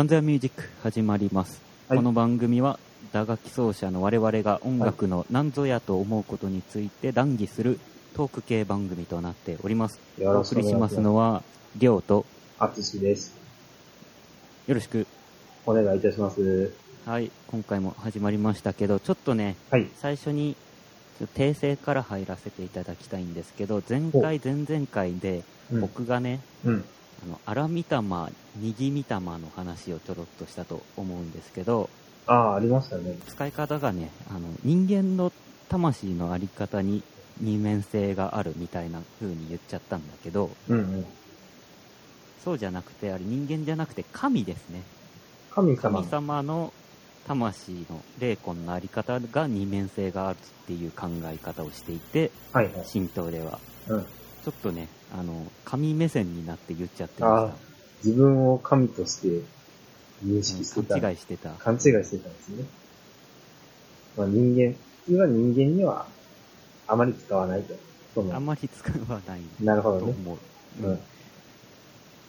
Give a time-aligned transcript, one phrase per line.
[0.00, 1.60] なんぞやミュージック始まります。
[1.86, 2.78] はいこの番組は
[3.12, 7.78] 打楽器奏者の我々が音楽のなんぞやと思うことについて談義する
[8.14, 10.00] トーク系番組となっております。
[10.16, 10.78] よおろしくお願いしま。
[10.78, 11.42] 送りしますすのは、
[11.76, 12.24] りょうと、
[12.58, 13.34] あつしです。
[14.66, 15.06] よろしく。
[15.66, 16.72] お願いいたします。
[17.04, 19.86] はい、今回も始まりましたけど、ちょっとね、はい。
[19.96, 20.56] 最初に、
[21.36, 25.80] 訂正から入らせていただきたいんですけど、前回、前々回で、うん。
[25.82, 26.84] 僕がね、うん。
[27.22, 31.90] あの、荒見玉、右見玉の話をちょろっとしたと思うんですけど、
[32.26, 33.18] ああ、ありましたね。
[33.28, 35.32] 使い方がね、あの、人間の
[35.68, 37.02] 魂のあり方に
[37.40, 41.06] 二面性があるみたいな風に言っちゃったんだけど、うんうん。
[42.44, 44.82] そうじゃなくて、あれ人間じゃなくて神ですね。
[45.50, 46.00] 神様。
[46.00, 46.72] 神様の
[47.26, 52.86] 魂の霊魂のあり方が二面性があるっていう考え方をしていて、はいはい。
[52.90, 53.58] 神道では。
[53.88, 54.02] うん。
[54.02, 57.54] ちょっとね、あの、神目線になって言っちゃってま
[58.02, 59.42] し、自分を神として
[60.24, 60.94] 認識してた。
[60.94, 61.00] た。
[61.00, 61.50] 勘違いしてた。
[61.50, 62.64] 勘違いしてたんですね。
[64.16, 66.06] まあ人間、普通は人間には
[66.86, 67.74] あまり使わないと。
[68.32, 70.12] あんまり使わないなるほどね。
[70.12, 70.38] と思う。
[70.82, 70.96] ううんん。
[70.96, 71.00] ち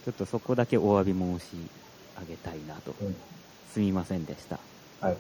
[0.08, 1.56] ょっとそこだけお詫び申し
[2.20, 2.94] 上げたいなと。
[3.02, 3.16] うん。
[3.74, 4.60] すみませんでした。
[5.00, 5.18] はい。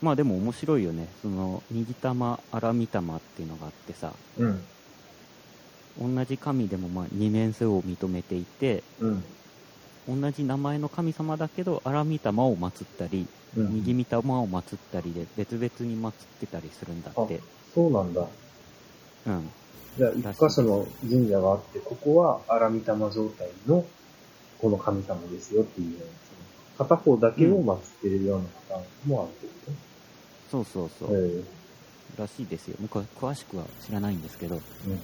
[0.00, 1.08] まあでも面白いよね。
[1.22, 4.62] その、右玉、荒見玉っていうのがあってさ、うん。
[6.00, 9.24] 同じ神でもまあ二面性を認めていて、うん。
[10.08, 13.74] 同じ名前の神様だけど、荒見玉を祀ったり、うん。
[13.74, 17.40] 右見玉を祀ったりで、別々に祀ってたりするんだって。
[17.74, 18.26] そうなんだ。
[19.26, 19.50] うん。
[19.98, 23.84] じゃあ、一箇所の神社があって、ここは荒御霊状態の、
[24.60, 25.98] この神様ですよっていう
[26.78, 29.72] 片方だけを祀ってるようなパターンもあるってこ
[30.50, 31.16] そうそうそと、う。
[31.16, 31.42] え
[32.18, 32.76] らしいですよ。
[32.80, 34.58] 僕は詳しくは知らないんですけど、え
[34.90, 35.00] うん。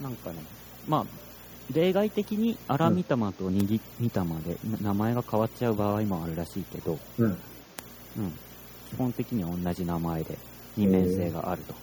[0.00, 0.36] なんかね、
[0.86, 1.06] まあ、
[1.72, 7.26] 例外的に荒見玉と右見玉で名前が変わっちゃう場合もあるらしいけど、うん。
[7.26, 7.36] うん。
[8.90, 10.38] 基本的には同じ名前で
[10.76, 11.74] 二面性があると。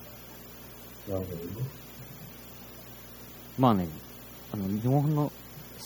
[1.12, 1.84] なるほどね。
[3.58, 3.88] まあね、
[4.54, 5.32] あの、日本の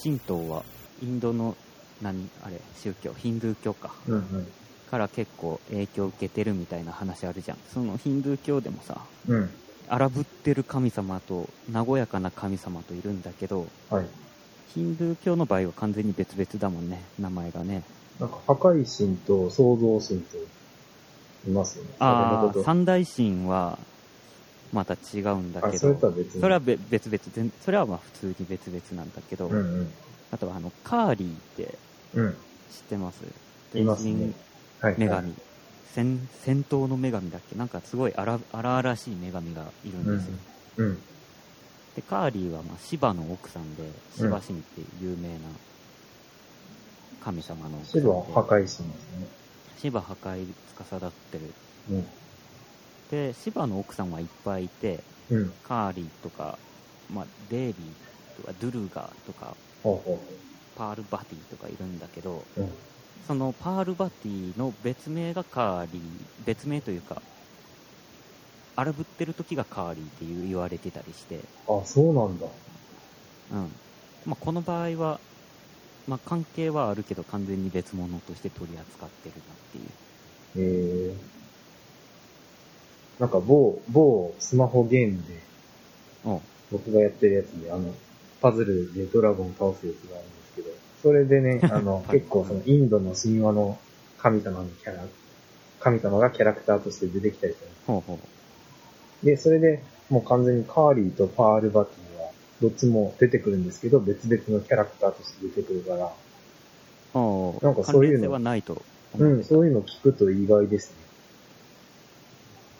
[0.04, 0.64] 神道は、
[1.02, 1.56] インドの、
[2.02, 3.94] 何、あれ、宗教、ヒンドゥー教か。
[4.08, 4.48] うんうん。
[4.90, 7.58] から結構影響を受けてるみたいな話あるじゃん。
[7.74, 9.50] そのヒンドゥー教でもさ、うん。
[9.90, 14.06] 荒ぶってる神様と和やかな神様といるんだけど、はい。
[14.74, 17.84] ヒンドゥー教の場合は完全に別々だもんね、名前がね。
[18.20, 20.38] なんか、破壊神と創造神と、
[21.48, 21.92] いますよね。
[22.00, 23.80] ああ、三大神は、
[24.74, 26.42] また違うんだけそれとど、は別に。
[26.42, 29.94] それはべ別々全、それはまあ普通に別々なんだけど、うんうん。
[30.32, 31.78] あとはあの、カーリーって
[32.14, 32.32] うん。
[32.32, 32.38] 知っ
[32.90, 33.24] てます？
[33.74, 34.34] いますね
[34.82, 34.96] はい。
[34.98, 35.34] 女神。
[35.94, 37.56] 戦、戦闘の女神だっけ？
[37.56, 40.34] なんかすごい荒荒々しい女神がいるんですよ。
[40.78, 40.96] うん。
[41.96, 45.40] で、カーリーはまあシバの奥さんで、シバ神っていう有名な
[47.24, 48.02] 神様の奥さんで。
[48.02, 48.92] 白は破壊神ですね。
[49.80, 51.54] シバ破壊司ってる。
[51.92, 52.06] うん。
[53.10, 55.54] で、シバの奥さんはいっぱいいて、うん。
[55.68, 56.58] カーリーとか、
[57.14, 59.56] まあ、デイビーとか、ドゥルガーとか、
[60.76, 62.62] パールバティとかいるんだけど、う。
[62.62, 62.70] うん。
[63.26, 66.02] そのパールバティの別名がカーリー、
[66.46, 67.22] 別名というか、
[68.76, 72.46] 荒ぶってる時がカーリーっていう言われてたりして、あ、そうなんだ。
[73.54, 73.72] うん。
[74.26, 75.20] まあ、この場合は、
[76.08, 81.10] まあ、関係はあるけど完全に別物として取り扱ってるなっていう。
[81.10, 81.38] ええ
[83.20, 85.40] なんか某、某スマホゲームで、
[86.72, 87.94] 僕がやってるやつで、あの、
[88.42, 90.26] パズルでドラゴン倒すやつがある
[91.02, 93.78] それでね、 あの、はい結構そのインドの神話の
[94.18, 95.06] 神様のキャラ、
[95.80, 98.18] 神様がキャラクターとして出てきたりするんでほうほう。
[99.22, 99.26] す。
[99.26, 102.32] で、それでもう完全にカーリーとパールバティは、
[102.62, 106.12] どっちも出てくるんですけど、別々のキャラクターとして出てくるから、
[107.62, 108.82] なんかそういうのはないと
[109.18, 110.96] うん、そういうの聞くと意外ですね。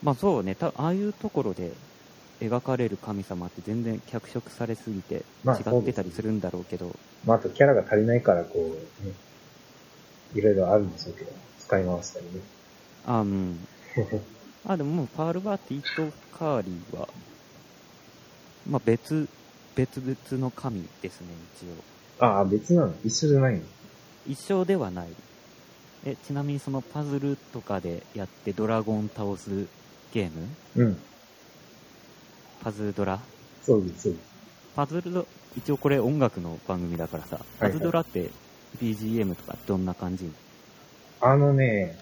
[0.04, 1.72] まあそうね、たああいうところで
[2.40, 6.96] 描かれる神様って全然脚色されすぎてまあ違ってたりするんだろうけど、
[7.26, 9.14] まあ、あとキャラが足りないから、こう、ね、
[10.36, 12.32] いろいろあるんでしょうけど、使い回したりね。
[13.06, 13.68] あうん。
[14.68, 17.08] あ、でももうパールバーティとカーリーは、
[18.70, 19.28] まあ別、
[19.76, 21.66] 別々の神ですね、一
[22.22, 22.26] 応。
[22.26, 22.94] ああ、別なの？
[23.04, 23.62] 一緒じゃないの？
[24.28, 25.08] 一緒ではない。
[26.06, 29.68] え、ちなみにそのパズルとかでやってドラゴン倒す
[30.14, 30.48] ゲーム？
[30.76, 30.98] うん。
[32.64, 33.20] パズドラ？
[33.64, 34.22] そうです、そうです。
[34.76, 35.28] パズルド、
[35.58, 38.30] 一応これ音楽の番組だからさ、パズドラって
[38.82, 40.32] BGM とかどんな感じ？
[41.22, 41.98] あのね、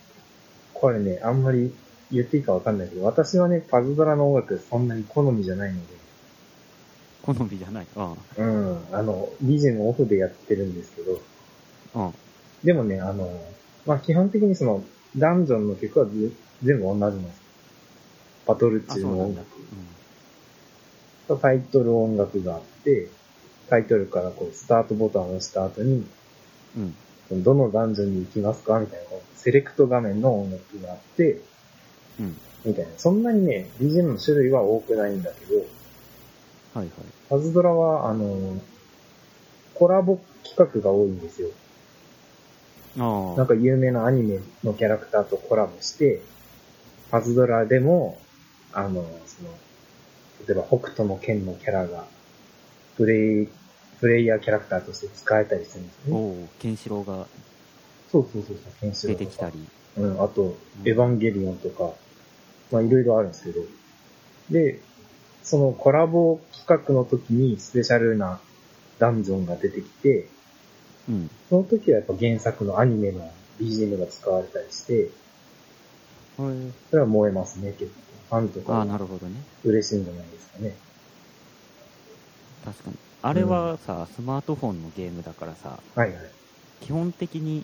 [0.74, 1.74] これね、あんまり
[2.12, 5.96] 言っていいかわかんないけど、私はね、パズドラの音楽そんなに好みじゃないので、
[7.24, 7.88] 好みじゃない？
[7.96, 11.22] あうん、あの、BGM オフでやってるんですけど、
[11.96, 12.14] あ、うん。
[12.64, 13.42] でもね、あの、
[13.86, 14.84] まあ、基本的にその、
[15.18, 16.12] ダンジョンの曲はぜ
[16.64, 17.42] 全部同じなんです。
[18.46, 19.36] バトルあ、中の音。
[19.36, 19.48] 楽。
[21.36, 23.10] タイトル音楽があって、
[23.70, 26.06] タイトルからこう、スタートボタンを押した後に、
[26.78, 26.96] うん。
[27.32, 27.44] うん。
[27.44, 29.06] どのダンジョンに行きますかみたいな、
[29.36, 31.42] セレクト画面の音楽があって、
[32.20, 32.38] うん。
[32.64, 32.92] みたいな。
[32.98, 35.58] そんなにね、BGM の種類は多くないんだけど、
[36.76, 36.90] はいはい。
[37.30, 38.60] パズドラは、あの、
[39.74, 41.50] コラボ企画が多いんですよ。
[43.00, 43.38] ああ。
[43.38, 46.22] なんか有名なアニメのキャラクターとコラボして、
[47.12, 48.18] パズドラでも、
[48.74, 49.50] あの、その、
[50.48, 52.06] 例えば北斗の剣のキャラが、
[52.98, 53.48] プレイ、
[54.00, 56.14] プレイヤーキャラクターとして使えたりするんですね。
[56.14, 57.26] おお、ケンシロウが
[58.12, 59.68] そうそうそうそう、ケンシロウとか出てきたり。
[59.98, 60.56] うん、あと、うん
[60.86, 61.94] エヴァンゲリオンとか、
[62.72, 63.62] まあいろいろあるんですけど、
[64.52, 64.80] で、
[65.44, 68.40] そのコラボ企画の時にスペシャルな
[69.00, 70.28] ダンジョンが出てきて、
[71.08, 71.30] うん。
[71.50, 75.10] その時はやっぱ原作のアニメの BGM が使われたりして、へ
[76.40, 78.15] えそれは燃えますね、結構。
[78.30, 79.36] ファンとかああ、なはるほどね。
[79.64, 80.76] 嬉しいんじゃないですかね。
[82.64, 82.98] 確かに。
[83.22, 86.32] あれはさ、スマートフォンのゲームだからさ、はいはい。
[86.82, 87.64] 基本的に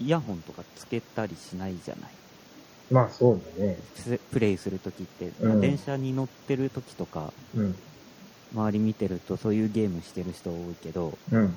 [0.00, 2.10] イヤホンとかつけたりしないじゃない？
[2.90, 3.78] まあそうだね。
[4.04, 7.74] ププレイするときって、うんまあ電車に乗ってるときとか、うん。
[8.54, 11.54] 周り見てるとそういうゲームしてる人多いけど、うん。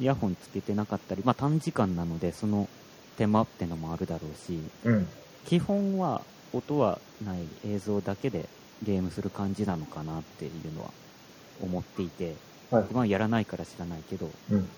[0.00, 2.68] イヤホンつけてなかったり、まあ短時間なのでその
[3.16, 5.06] 手間ってのもあるだろうし、うん。
[5.46, 6.22] 基本は
[6.52, 8.48] 音はない映像だけで
[8.82, 10.94] ゲームする感じなのかなっていうのは
[11.60, 12.34] 思っていて、
[12.70, 12.88] はい。
[12.90, 14.68] まあやらないから知らないけど、うん。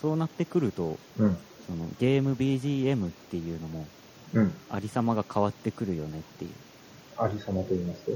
[0.00, 1.38] そうなってくると、うん。
[1.66, 3.84] そのゲーム BGM っていうのも
[4.32, 4.54] うん。
[4.68, 6.50] ありさまが変わってくるよねっていう。
[7.16, 8.12] ありさまと言いますと？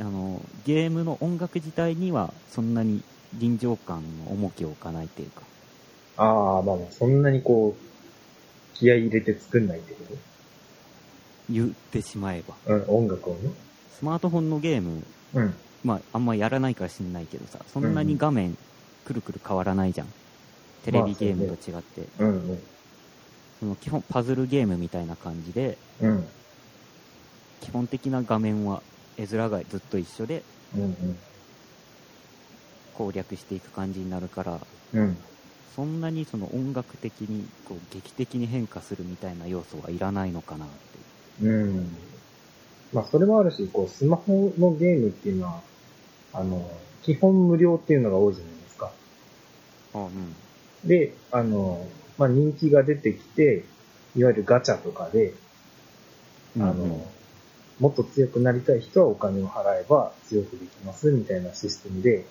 [0.00, 5.48] あの、ゲームの音楽自体にはそんなに臨場感の重きを置かないっていうか、
[6.16, 7.84] ああ、まあまあ、そんなにこう、
[8.72, 10.04] 気合い入れて作んないってこ
[11.50, 12.54] 言ってしまえば。
[12.66, 13.50] とうん、音楽をね。
[13.98, 15.02] スマートフォンのゲーム、
[15.34, 15.54] うん。
[15.84, 18.56] まああんまやらないから知んないけどさ、そんなに画面
[19.04, 20.06] くるくる変わらないじゃん。
[20.84, 22.06] テレビゲームと違って。
[22.18, 22.62] うんうん。
[23.60, 26.26] その基本パズルゲームみたいな感じで、うん。
[27.60, 28.82] 基本的な画面は
[29.16, 30.42] 絵面がずっと一緒で
[30.76, 31.18] うんうん。
[32.94, 34.60] 攻略していく感じになるから、
[34.92, 35.16] うん。
[35.74, 41.00] そんなにその音楽的にこう劇的に変化するみたいな要素はいらないのかなってい
[41.42, 41.46] う。
[41.46, 41.96] うん。
[42.92, 45.60] まあ、それもあるし、こう、スマホのゲームっていうのは、
[46.32, 46.70] あの、
[47.02, 48.90] 基本無料っていうのが多いじゃないですか。
[49.94, 50.88] あうん。
[50.88, 51.86] で、あの、
[52.18, 53.64] まあ、人気が出てきて、
[54.16, 55.34] いわゆるガチャとかで、
[56.56, 57.02] あの、うんうん
[57.80, 62.24] もっと強くなりたい人はお金を払えば強くできますみたいなシステムで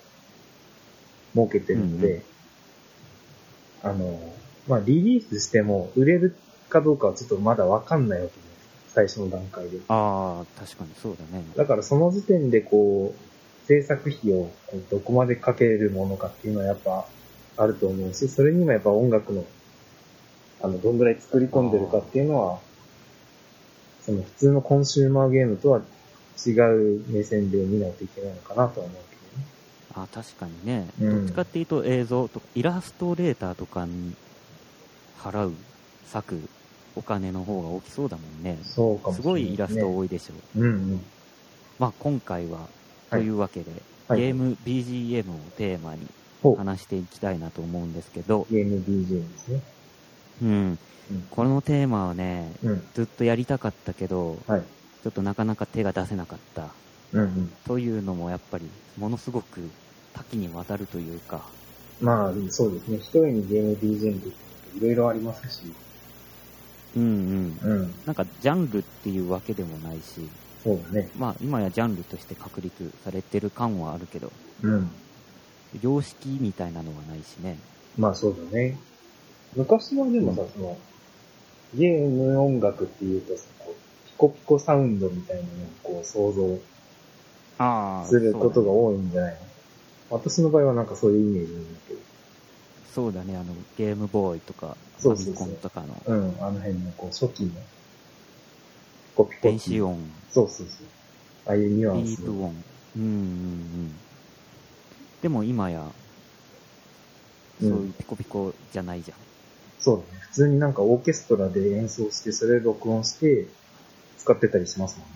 [1.36, 2.24] 設けてるので、
[3.84, 4.20] あの、
[4.68, 6.36] まあ、リリースしても売れる
[6.70, 8.53] かどうかはちょっとまだわかんないわけです。
[8.94, 9.80] 最初の段階で。
[9.88, 11.44] ああ、確かにそうだね。
[11.56, 14.52] だからその時点でこう、制作費を
[14.92, 17.06] どこまでかけれるものかっていうのはやっぱ
[17.58, 19.46] あると思うし、それにもやっぱ音楽の、
[20.62, 22.60] あの、どんぐらい作り込んでるかっていうのは、
[24.02, 25.82] その普通のコンシューマーゲームとは
[26.46, 29.48] 違う目線で見ないといけないのかなとは思うけどね。
[29.96, 34.14] あ確かにね、うんどっちかっていうと映像とか、イラストレーターとかに
[35.20, 35.54] 払う、
[36.14, 36.50] 割く
[36.96, 38.58] お金の方が大きそうだもんね。
[38.64, 40.60] そうかもしれない、すごいイラスト多いでしょう。
[40.60, 41.02] うんうん。
[41.80, 42.68] まあ今回は、
[43.10, 43.84] というわけで、はい
[44.16, 46.08] ゲーム BGM をテーマに。
[46.58, 49.62] 話していきたいなと思うんですけど、ゲーム BGM ですね。
[50.42, 51.28] うん、うん。
[51.32, 52.84] このテーマはね、うん。
[52.94, 54.62] ずっとやりたかったけど、はい。
[55.04, 56.70] ちょっとなかなか手が出せなかった。
[57.14, 57.52] うんうん。
[57.66, 59.62] というのもやっぱり、ものすごく
[60.14, 61.46] 多岐にわたるというか、
[62.02, 62.98] まあ、そうですね。
[62.98, 64.28] 一人にゲーム BGM って
[64.78, 65.62] いろいろありますし。
[66.96, 67.72] うんうん。
[67.72, 67.94] うん。
[68.06, 70.30] なんかジャンルっていうわけでもないし、
[70.64, 71.10] そうだね。
[71.18, 74.32] まあ今やジャンルとして確立されてる感はあるけど、
[74.62, 74.90] うん。
[75.82, 77.58] 様式みたいなのはないしね。
[77.98, 78.78] まあそうだね。
[79.56, 80.78] 昔はでもさ、うんその、
[81.76, 83.46] ゲーム音楽っていうとさ、
[84.06, 85.50] ピコピコサウンドみたいなのを
[85.84, 89.40] こう想像することが多いんじゃないの、
[90.12, 92.00] 私の場合はなんかそういうイメージなんだけど。
[92.94, 97.58] そうだね、あの、ゲームボーイとか、ファミコンとかのうん、あの辺のこう初期の、ピ
[99.16, 99.48] コピコ。
[99.48, 100.88] 電子音、そうそうそう。
[101.46, 102.26] ああいうニュアンスビー。
[102.26, 102.64] ト音。
[102.96, 103.96] うんうんうん。
[105.22, 105.86] でも今や、
[107.60, 109.18] そういうピコピコじゃないじゃん。
[109.80, 110.20] そうだね。
[110.22, 113.48] 普通になんかオーケストラで演奏して、それ録音して、
[114.18, 115.14] 使ってたりしますもんね。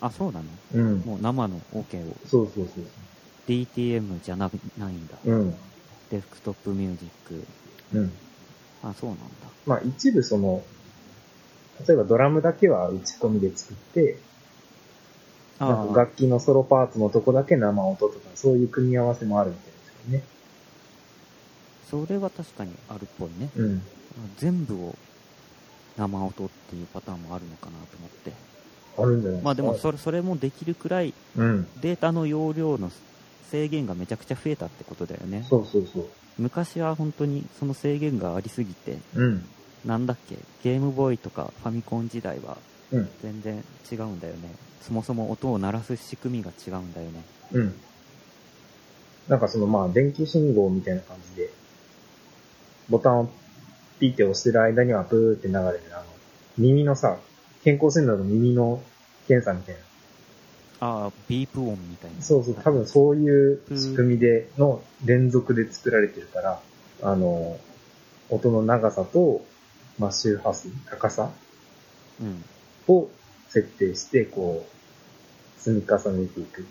[0.00, 0.46] あ、そうなの？
[0.74, 0.98] うん。
[1.00, 2.84] もう生のオ、ケをそうそうそう
[3.46, 5.16] DTM じゃなないんだ。
[5.24, 5.54] うん。
[6.10, 7.44] デスクトップミュージック。
[7.94, 8.12] うん。
[8.82, 9.24] あ、そうなんだ。
[9.66, 10.62] まあ一部その、
[11.86, 14.18] 例えばドラムだけは打ち込みで作って、
[15.58, 20.24] なんかあ楽器のソロパーツのとこだけ生音とか、そういう組み合わせもあるみたいですけどね。
[21.90, 23.50] それは確かにあるっぽいね。
[23.56, 23.82] うん。
[24.38, 24.94] 全部を
[25.96, 28.32] 生音っていうパターンもあるのかなと思って。
[28.98, 29.44] あるんじゃないですか。
[29.44, 31.66] まあでもそれ、それもできるくらいうん。
[31.80, 32.90] データの容量の
[33.50, 35.44] 制限がめちゃくちゃ増えたってことだよね。
[35.48, 36.06] そうそうそう。
[36.38, 39.44] 昔は本当にその制限がありすぎて、うん。
[39.84, 42.56] なんだっけ、ゲームボーイとかファミコン時代は
[42.92, 43.08] うん。
[43.22, 44.54] 全然違うんだよね。
[44.82, 47.22] そもそも音を鳴らす仕組みが違うんだよね。
[47.52, 47.74] うん。
[49.28, 51.50] なんかそのまあ電気信号みたいな感じで、
[52.88, 53.30] ボタンを
[54.00, 56.04] ピーって押してる間にはブーって流れる、あの、
[56.58, 57.18] 耳のさ、
[57.62, 58.82] 健康診断の耳の
[59.28, 59.80] 検査みたいな。
[60.80, 62.22] ああ、ビープ音みたいな。
[62.22, 66.60] そうそう、多分そういう仕組みでの連続で作られてるから、
[67.02, 67.58] あの、
[68.30, 69.44] 音の長さと、
[69.98, 71.30] まあ周波数、高さ
[72.20, 72.44] うん。
[72.88, 73.08] を
[73.48, 76.66] 設定して、こう、積み重ねていく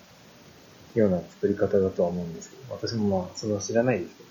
[0.96, 4.24] ような作り方だとは思うんですけど、私もまあ、それは知らないですけ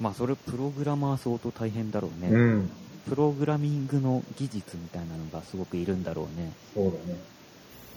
[0.00, 2.30] まあそれプログラマー相当大変だろうね。
[2.30, 2.36] ど。
[2.36, 2.70] うん。
[3.08, 6.52] プログラミングの技術みたいなのがすごくいるんだろうね。
[6.74, 7.18] そうだね。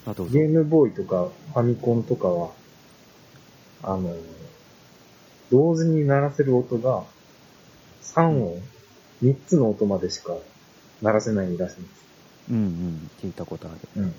[0.06, 2.50] あと、ゲームボーイとかファミコンとかは、
[3.82, 4.14] あの、
[5.50, 7.04] 同時に鳴らせる音が
[8.02, 8.62] 3音、
[9.22, 10.36] 3つの音までしか
[11.02, 12.04] 鳴らせないらしいんです。
[12.50, 14.02] うんうん、聞いたことある。
[14.02, 14.14] うん。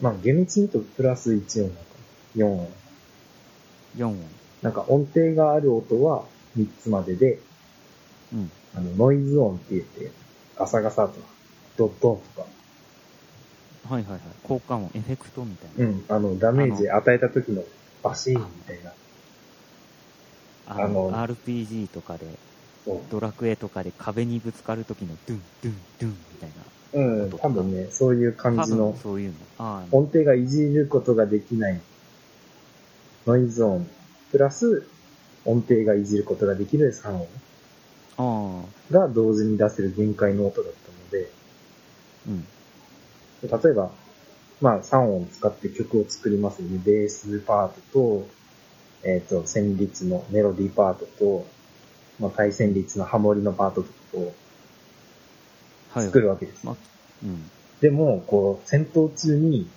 [0.00, 1.80] まあ、厳密に言うとプラス1音なのか
[2.36, 2.44] な。
[2.44, 2.68] 4音。
[3.96, 4.16] 4音。
[4.62, 6.24] なんか音程がある音は
[6.56, 7.38] 3つまでで、
[8.32, 8.50] うん。
[8.74, 10.10] あの、ノイズ音って言って、
[10.56, 11.26] ガサガサとか、
[11.76, 12.48] ドットンとか、
[13.86, 14.20] はいはいはい。
[14.42, 15.90] 効果音、エフェクトみたいな。
[15.90, 17.62] うん、あの、ダメージ与えた時の
[18.02, 18.90] バシーンみたいな。
[20.68, 22.26] ああのの、RPG とかで。
[23.10, 26.54] ドラクエとかで壁にぶつかる時のドゥン、ドゥン、ドゥンみたいな。
[26.92, 29.84] うん、多分ね、そういう感じのそういうの。
[29.90, 31.80] 音程がいじることができない
[33.26, 33.88] ノイズ音、
[34.30, 34.86] プラス
[35.44, 37.28] 音程がいじることができる3音
[38.18, 38.62] あ
[38.92, 41.30] あ、が同時に出せる限界の音だったので、
[42.28, 42.46] うん。
[43.48, 43.90] 例えば、
[44.60, 46.80] まあ3音使って曲を作りますよね。
[46.84, 48.28] ベースパートと、
[49.02, 51.46] えっ、と、旋律のメロディーパートと、
[52.18, 54.32] まあ対旋律のハモリのパートとかを
[55.90, 56.06] はい。
[56.06, 56.64] 作るわけです。
[56.64, 56.76] まあ、
[57.24, 57.50] うん。
[57.80, 59.68] でも、こう、戦闘中に、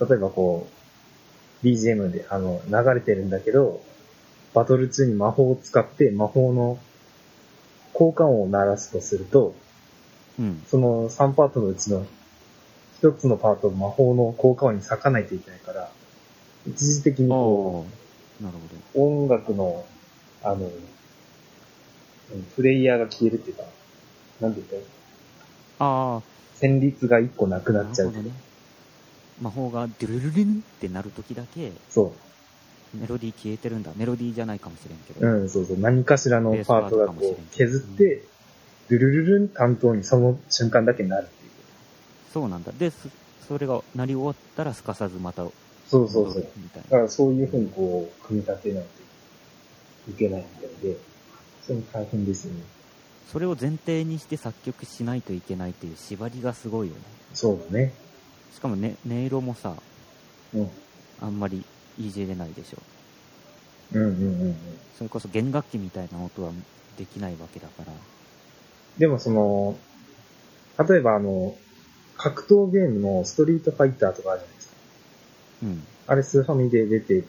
[0.00, 0.66] 例えばこ
[1.62, 3.82] う、BGM で、あの、流れてるんだけど、
[4.52, 6.78] バトル中に魔法を使って魔法の
[7.92, 9.54] 効果音を鳴らすとすると、
[10.38, 10.62] うん。
[10.68, 12.06] その3パートのうちの
[13.02, 15.90] 1つのパートを魔法の効果音に咲かないといけないから、
[16.66, 17.86] 一時的にこ
[18.40, 18.54] なる
[18.94, 19.84] ほう、音楽の、
[20.42, 20.72] あの、うん
[22.54, 23.64] プレイヤーが消えるっていうか、
[24.40, 24.82] なんて言っ
[25.78, 25.84] た？
[25.84, 25.86] ら。
[25.86, 26.22] ああ、
[26.60, 28.22] 旋律が1個なくなっちゃうね。
[29.42, 32.12] 魔法がドゥルルルンってなるときだけ、そ
[32.94, 32.96] う。
[32.96, 33.90] メロディー消えてるんだ。
[33.96, 35.26] メロディーじゃないかもしれんけど。
[35.26, 35.78] うん、そうそう。
[35.78, 38.22] 何かしらのパートがこう削って、
[38.90, 41.50] ドゥルルルン担当にその瞬間だけなるっていう。
[42.32, 42.72] そうなんだ。
[42.72, 43.08] で、そ
[43.48, 45.52] それが鳴り終わったらすかさずまた戻
[45.90, 46.48] そうそうそうる。
[46.56, 48.84] みたいだからそういうふうにこう、組み立てない
[50.04, 50.96] といけないみたいで、
[51.62, 52.60] それも大変ですよね。
[53.32, 57.00] それを前提にして作曲しないといけないっていう縛りがすごいよね。
[57.34, 57.92] そうだね。
[58.54, 59.74] しかもね、音色もさ、
[60.54, 60.70] うん。
[61.20, 61.64] あんまり
[61.98, 62.78] いじれないでしょ。
[63.94, 64.56] うんうんうんうん。
[64.96, 66.50] それこそ弦楽器みたいな音は
[66.96, 67.92] できないわけだから。
[68.98, 69.76] でもその、
[70.88, 71.56] 例えばあの、
[72.22, 74.74] 格闘ゲームのストリートファイターとかあるじゃないですか。
[75.62, 75.82] うん。
[76.06, 77.24] あれスーファミで出て、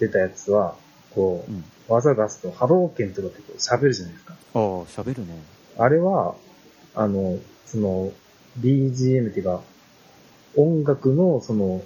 [0.00, 0.74] 出たやつは、
[1.14, 1.58] こうん。
[1.58, 4.34] う、技出すと波動拳とかってこう喋るじゃないですか。
[4.54, 5.40] ああ、喋るね。
[5.78, 6.34] あれは、
[6.94, 8.12] あの、その、
[8.58, 9.62] BGM っていうか、
[10.56, 11.82] 音楽のその、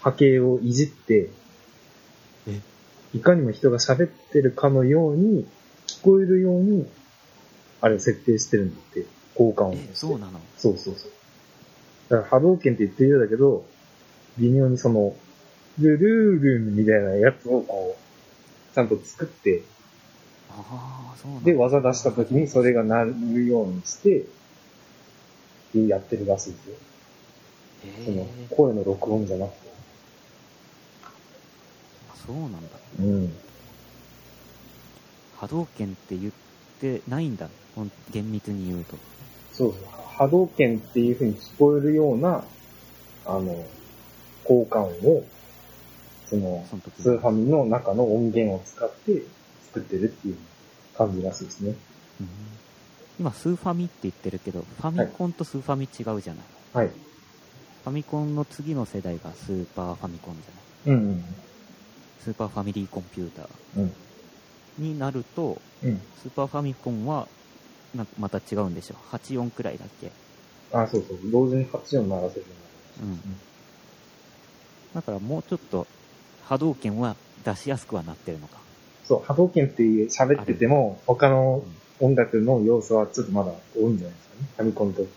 [0.00, 1.28] 波形をいじって、
[2.48, 2.60] え？
[3.12, 5.46] いかにも人が喋ってるかのように、
[5.86, 6.86] 聞こえるように、
[7.82, 9.74] あれを設定してるんだって、効果音。
[9.74, 10.40] え、そうなの？
[10.56, 11.10] そうそうそう。
[12.10, 13.64] だから波動拳って言ってるようだけど、
[14.36, 15.14] 微妙にその、
[15.78, 19.62] ルルールンみたいなやつをこう、ちゃんと作って、
[20.50, 21.46] ああ、そうなんだ。
[21.46, 24.24] で、技出した時にそれが鳴るようにして、
[25.72, 26.76] でやってるらしいですよ。
[28.04, 29.70] その声の録音じゃなくて。
[32.12, 32.58] あそうなんだ。
[32.98, 33.32] うん。
[35.38, 36.32] 波動拳って言っ
[36.80, 37.48] てないんだ。
[38.10, 38.96] 厳密に言うと。
[39.60, 39.74] そう。
[40.16, 42.44] 波動拳っていう風に聞こえるような、
[43.26, 43.62] あの、
[44.44, 45.24] 効果音を、
[46.26, 46.64] その、
[46.98, 49.22] スーファミの中の音源を使って
[49.66, 50.36] 作ってるっていう
[50.96, 51.74] 感じらしいですね。
[52.20, 52.28] うん
[53.18, 56.44] 今スーファミって言ってるけど、ファミコンとスーファミ違うじゃない。
[56.72, 56.86] はい。
[56.86, 56.94] フ
[57.84, 60.98] ファミコンの次の世代がスーパーファミコンじゃない。
[60.98, 61.24] うんうん。
[62.24, 63.92] スーパーファミリーコンピュータうん。
[64.78, 66.00] になると、うん。
[66.22, 67.28] スーパーファミコンは、
[67.94, 68.94] なんかまた違うんでしょ。
[69.12, 70.10] 84くらいだっけ？
[70.72, 71.18] あ、そうそう。
[71.30, 72.46] 同時に8音鳴らせるよ
[73.02, 73.20] ううん。
[74.94, 75.86] だからもうちょっと
[76.44, 78.58] 波動拳は出しやすくはなってるのか。
[79.04, 81.64] そう、波動拳って喋ってても、他の
[81.98, 84.48] 音楽の要素はちょっとまだ多いんじゃないですかね。
[84.56, 85.08] ファミコンの時。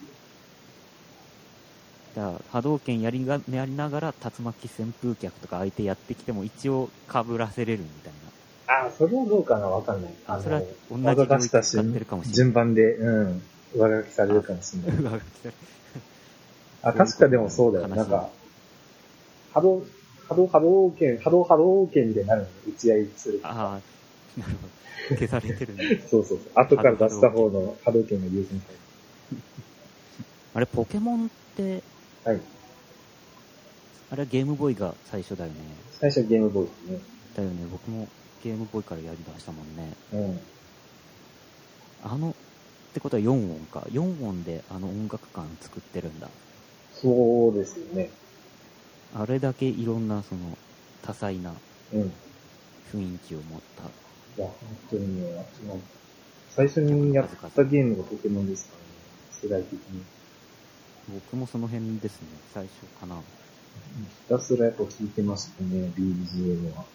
[2.16, 8.14] だから波動拳やりがやりながら竜巻旋風脚とか相手やってきても一応被らせれるみたい
[8.82, 10.14] あ、それはどうかなわかんない。
[10.28, 10.36] な。
[10.36, 10.62] あそれは
[10.92, 11.78] 同じ技出したし。
[12.32, 13.42] 順番で、うん、
[13.76, 14.98] 上書きされるかもしれない。
[15.02, 15.56] 上書きされる
[16.84, 17.88] あ、確かでもそうだよ。
[17.88, 18.30] なんか、
[19.54, 19.84] 波動、
[20.28, 23.40] 波動波動拳、波動波動拳みたいになるの打ち合いする。
[23.44, 25.16] ああ、なるほど。
[25.16, 26.04] 消されてるね。
[26.10, 26.52] そうそうそう。
[26.56, 28.66] 後から出した方の波動拳が優先さ
[30.56, 31.84] あれ、ポケモンって、れる。
[32.26, 32.42] はい。
[34.12, 35.58] あれはゲームボーイが最初だよね。
[36.00, 37.00] 最初はゲームボーイですね。
[37.38, 37.66] だよね。
[37.72, 38.08] 僕も
[38.44, 39.94] ゲームボーイからやりだしたもんね。
[40.14, 40.40] うん。
[42.04, 42.34] あの、っ
[42.94, 43.88] てことは4音か。
[43.92, 46.30] 4音であの音楽感作ってるんだ。
[46.94, 48.10] そうですよね。
[49.16, 50.58] あれだけいろんなその
[51.02, 51.54] 多彩な
[51.92, 53.84] 雰囲気を持った。
[54.42, 54.56] や、本
[54.90, 55.80] 当にね、その
[56.50, 58.84] 最初にやったゲームがポケモンですからね。
[59.32, 60.04] 世代的に。
[61.12, 62.28] 僕もその辺ですね。
[62.54, 63.16] 最初かな。
[63.16, 63.22] ひ
[64.30, 66.86] たすらやっぱ聞いてましたね、BGM は。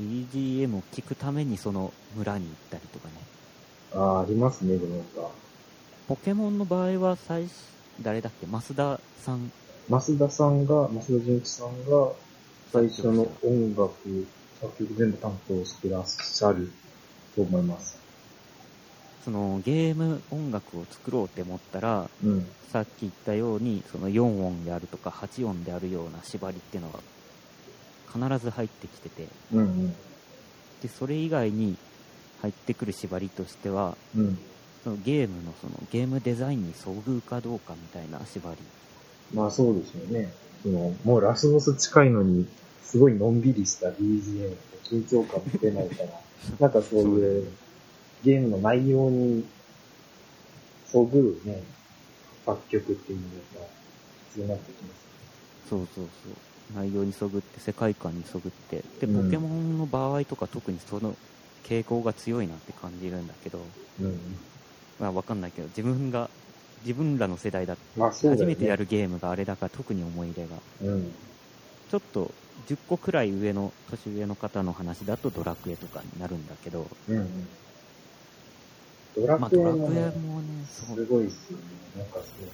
[0.00, 3.14] BGM を聞くためにその村に行ったりとかね。
[3.94, 4.88] ああ、ありますね、なん
[5.22, 5.30] か。
[6.08, 7.52] ポケモンの場合は最初、
[8.00, 8.46] 誰だっけ？
[8.46, 9.52] 増田さん。
[9.88, 12.12] 増田さんが、増田純一さんが、
[12.72, 14.26] 最初の音楽、
[14.60, 16.70] 作曲全部担当してらっしゃる
[17.36, 17.98] と思います。
[19.24, 22.46] そのゲーム音楽を作ろうって思ったら、うん。
[22.72, 27.00] さっき言ったように、その4音であるとか8音であるような縛りっていうのが
[28.12, 29.94] 必ず入ってきてて、うんうん。
[30.80, 31.78] で、それ以外に
[32.40, 34.38] 入ってくる縛りとしては、うん。
[34.84, 38.56] そのゲームのそのゲームデザインに遭遇かどうかみたいな縛り。
[39.32, 40.32] まあそうですよね。
[40.62, 42.46] その、もうラスボス近いのに、
[42.82, 46.08] すごいのんびりした BGM 緊張感出ないから、
[46.60, 47.48] なんかそういう
[48.24, 49.44] ゲームの内容に
[50.86, 51.62] そぐるね、
[52.46, 53.24] 楽曲っていうの
[53.60, 53.66] が
[54.28, 55.06] 必要になってきます。
[55.70, 56.51] そうそうそう。
[56.70, 58.84] 内容にそぐって、世界観にそぐって。
[58.98, 61.18] で、うんポケモンの場合とか特にその
[61.62, 64.38] 傾向が強いなって感じるんだけど、うん。
[64.98, 66.30] まあわかんないけど、自分が、
[66.80, 68.44] 自分らの世代だまあそうだよね。
[68.44, 70.62] 初めてやるゲームがあれだから特に思い入れが。
[70.80, 71.12] うん。
[71.88, 77.48] ちょっと10個くらい上の、年上の方の話だとドラクエとかになるんだけど、うんうん。
[79.14, 81.64] ドラまあクエドラクエもね、すごいっすよね。
[81.94, 82.52] なんかそう。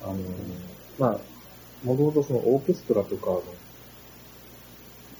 [0.00, 1.37] あのー、まあ、
[1.84, 3.42] もともとそのオーケストラとかの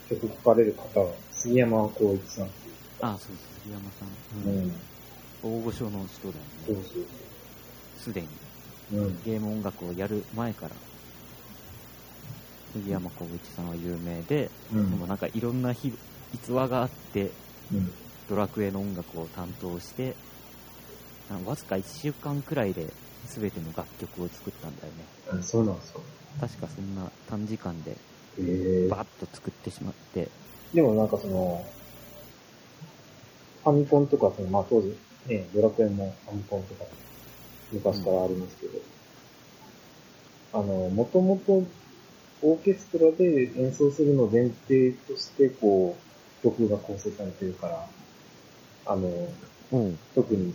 [0.09, 2.75] 曲書かれる方は、杉山光一さんっていう。
[3.01, 4.09] あ、そうです、杉山さん。
[4.51, 4.73] うん。
[5.43, 6.51] 大御所の人だよね。
[6.67, 6.85] そうそう
[7.99, 8.29] すでに。
[8.91, 9.01] そう。
[9.01, 9.23] うん。
[9.25, 10.75] ゲーム音楽をやる前から、
[12.73, 15.93] 杉山浩一さんは有名で、うんでもなんかいろんなひ
[16.35, 17.31] 逸話があって、
[17.73, 17.93] うん。
[18.29, 20.15] ドラクエの音楽を担当して、
[21.45, 22.93] わずか1週間くらいで
[23.35, 25.41] 全ての楽曲を作ったんだよね。
[25.41, 26.01] あそうなんですか。
[26.41, 27.97] 確かそんな短時間で
[28.89, 30.29] バーッと作ってしまって、
[30.73, 31.65] でもなんかその、
[33.65, 34.95] ファミコンとか、そのまあ当時、
[35.27, 36.85] ね、ドラクエもファミコンとか
[37.73, 38.79] 昔からありますけど、
[40.53, 41.65] あの、もともと
[42.43, 45.97] オーケストラで演奏するのを前提として、こ
[46.41, 47.89] う、曲が構成されてるから、
[48.87, 49.09] あの、
[49.71, 50.55] おう特に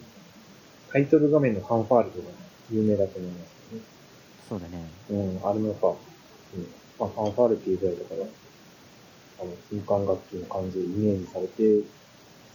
[0.91, 2.29] タイトル画面のファンファーレとか
[2.71, 3.81] 有名だと思いますね。
[4.49, 4.85] そうだね。
[5.09, 5.95] うん、あれもやっぱ、うん、
[6.99, 8.25] まあ、ファンファーレっていうぐらいだから、
[9.41, 11.83] あの、金管楽器の感じをイメージされて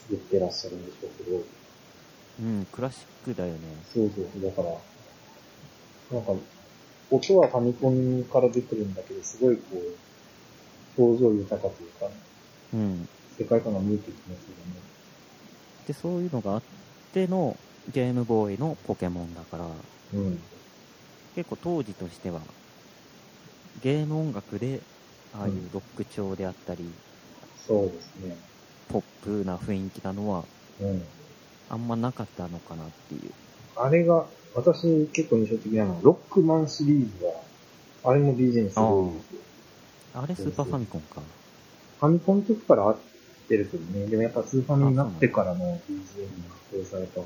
[0.09, 1.43] 作ってらっしゃるんでしょうけど、
[2.41, 3.59] うん、クラシックだよね。
[3.93, 4.71] そうそうだから、
[6.17, 6.33] なんか、
[7.11, 9.63] 音はファミコンから出てるんだけど、すごいこ
[10.97, 12.07] う、表情豊かというか、
[12.75, 13.09] うん。
[13.39, 14.81] 世界観が見えてきますよね。
[15.87, 16.63] で、そういうのがあっ
[17.13, 17.57] ての
[17.93, 19.69] ゲームボーイのポケモンだから、
[20.15, 20.41] うん。
[21.35, 22.41] 結構当時としては、
[23.83, 24.81] ゲーム音楽で、
[25.33, 26.85] ああいうロック調であったり、
[27.67, 28.37] そうですね。
[28.89, 30.45] ポップな雰囲気なのは、
[30.81, 31.03] うん。
[31.69, 33.31] あんまなかったのかなっていう。
[33.77, 37.33] あれが、私結構印象的なのは、ロックマンシリーズは、
[38.11, 39.41] あれも BGM すごいですよ。
[40.15, 41.21] あれスーパーファミコンか。
[42.01, 42.97] ファミコンの時からあっ
[43.49, 44.07] ってるけどね。
[44.07, 47.23] でもやっぱスーファミになってからの BGM が発表された、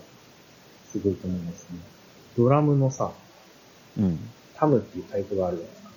[0.93, 1.79] すごいと思いますね。
[2.37, 3.13] ドラムのさ、
[3.99, 4.19] うん。
[4.55, 5.91] タムっていうタイプがあるじゃないですか。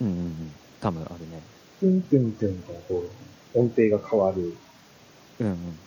[0.00, 0.52] うんうんうん。
[0.80, 1.42] 多分あるね。
[1.80, 3.04] トゥントゥントゥンとこ
[3.54, 4.54] う、音程が変わる
[5.40, 5.78] うんうん。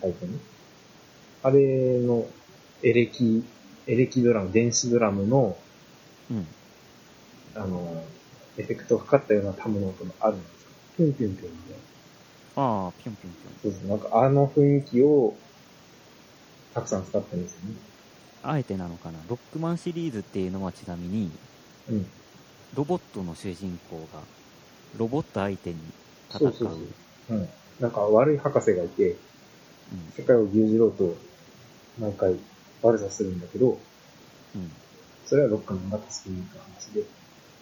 [0.00, 0.32] タイプね。
[1.42, 2.26] あれの
[2.82, 3.44] エレキ、
[3.86, 5.56] エレキドラム、電子ドラムの、
[6.30, 6.46] うん。
[7.54, 8.04] あの、
[8.58, 10.70] エフェクトがかかったようなタムの音もあるんですよ。
[10.96, 11.78] トゥントゥントゥンみたい
[12.56, 12.62] な。
[12.62, 13.32] ああ、ぴょんぴょん
[13.62, 13.72] ぴょん。
[13.72, 15.34] そうそう、なんかあの雰囲気を、
[16.74, 17.74] たくさん使ったんですよね。
[18.50, 19.18] あえてなのかな？
[19.28, 21.30] ロックマンシリーズっていうのはちなみに、
[21.90, 22.06] うん。
[22.74, 24.22] ロボットの主人公が、
[24.96, 25.76] ロボット相手に
[26.30, 26.40] 戦う。
[26.40, 26.68] そうそう
[27.28, 27.38] そう。
[27.38, 27.48] うん。
[27.80, 29.16] なんか悪い博士がいて、うん
[30.16, 31.16] 世界を牛耳ろうと、
[32.00, 32.36] 毎回
[32.82, 33.78] 悪さするんだけど、
[34.54, 34.70] うん。
[35.26, 37.02] それはロックマンが助けに行く話で。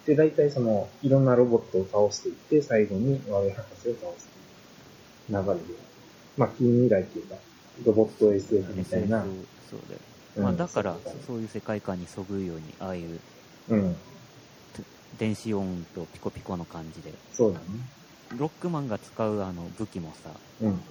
[0.07, 4.29] で、大体その、いろんなロボットを倒していって、最後に悪い博士を倒す
[5.29, 5.61] 流れで。
[6.37, 7.37] まあ、近未来っていうか、
[7.85, 9.23] ロボット SF みたいな。
[9.71, 10.01] そうだよ。
[10.09, 13.23] うんまあだからそう、いう世界観にそぐうように、ああいう
[13.69, 13.97] うん。
[15.15, 17.19] 電子音とピコピコの感じで。
[17.31, 17.67] そうだね。
[18.31, 20.85] ロックマンが使うあの武器もさ、うん。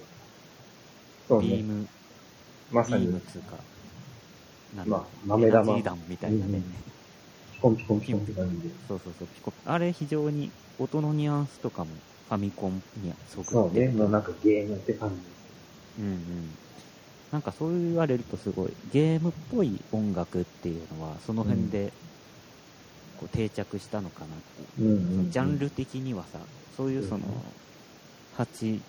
[1.28, 1.48] そうね。
[1.48, 1.88] ビーム、
[2.70, 3.64] まさにビーム、つうか、
[4.72, 6.46] なんまあ豆玉弾みたいなね。
[6.46, 6.74] うんうん
[7.52, 8.74] ピコンピコンピコンって感じで。
[8.86, 13.80] そうそうそう、ピコあれ非常に音のニュアンスとかもファミコンにはそぐそうね。
[13.80, 15.34] ってるもうなんかゲームって感じ。
[15.98, 16.58] うんうん。
[17.34, 21.92] なんかそう言われるとすごい、ゲームっぽい音楽っていうのは、その辺で、
[23.18, 24.28] こう定着したのかなっ
[24.76, 24.88] ていう。
[24.88, 25.30] うんうん、うん。
[25.32, 26.38] ジャンル的にはさ、
[26.76, 27.24] そういうその、
[28.38, 28.80] 8、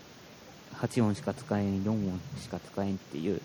[0.76, 3.42] 8音しか使えん、4音しか使えんっていう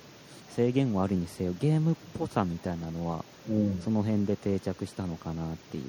[0.51, 3.81] 制限はあるにせよ、ゲームっぽさみたいなのは、うん。
[3.83, 5.85] その辺で定着したのかなっていう、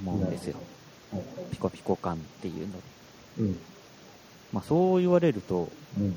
[0.00, 0.56] 思うんですよ。
[0.56, 0.64] はい
[1.50, 2.74] ピコピコ感っていうの。
[3.40, 3.58] うん。
[4.52, 6.16] まあそう言われると、うん。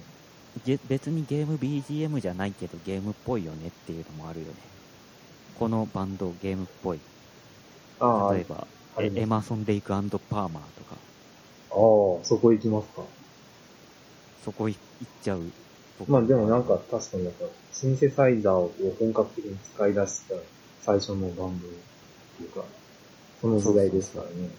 [0.65, 4.53] げ別にゲーム BGM じゃないけどゲームっぽいよねっていうのもあるよね。
[5.57, 6.99] このバンドゲームっぽい。
[7.99, 8.67] ああ、例えば、
[8.99, 10.95] えエマーソン・レイクパーマーとか、
[11.71, 11.77] ああ、
[12.23, 13.03] そこ行きますか。
[14.43, 15.41] そこい行っちゃう。
[16.07, 20.35] まあでもなんか確かにやっぱ、シンセサイザーを本格的に使い出した
[20.81, 21.47] 最初のバンドっ
[22.37, 22.63] ていうか、
[23.41, 24.49] その時代ですからね。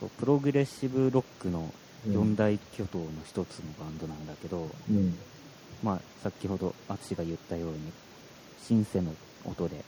[0.00, 1.70] そうプログレッシブロックのうん
[2.06, 5.14] 四大巨頭の一つのバンドなんだけど、うん。
[5.82, 7.78] まあ先ほど淳が言ったように、
[8.66, 9.84] シンセの音で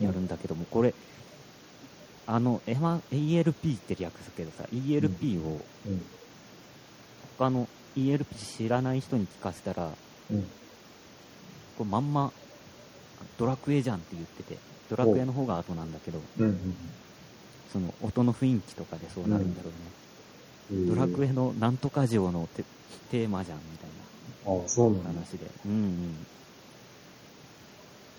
[0.00, 0.94] やるんだけども、これ、
[2.26, 6.02] あの、エマ、ELP って略すけどさ、ELP をうん。
[7.38, 9.90] 他の ELP 知らない人に聞かせたら、
[10.30, 10.42] うん。
[11.76, 12.32] これまんま
[13.38, 14.58] ドラクエじゃんって言ってて、
[14.90, 16.46] ドラクエの方が後なんだけど、うん。
[16.46, 16.76] うん。
[17.72, 20.07] その音の雰囲気とかでそうなるんだろうね。
[20.70, 22.64] うんドラクエのなんとか城のテ
[23.10, 23.88] テーマじゃんみたい
[24.48, 25.10] ああ、そうなんだ。
[25.10, 25.46] な話で。
[25.66, 26.26] うんうん。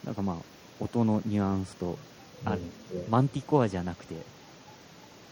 [0.05, 0.35] なんかまあ、
[0.79, 1.97] 音のニュアンスと、
[2.45, 2.59] あうん
[3.09, 4.15] マンティコアじゃなくて、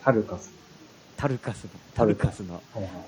[0.03, 0.51] タルカス。
[1.15, 2.61] タルカスの、タルカスの。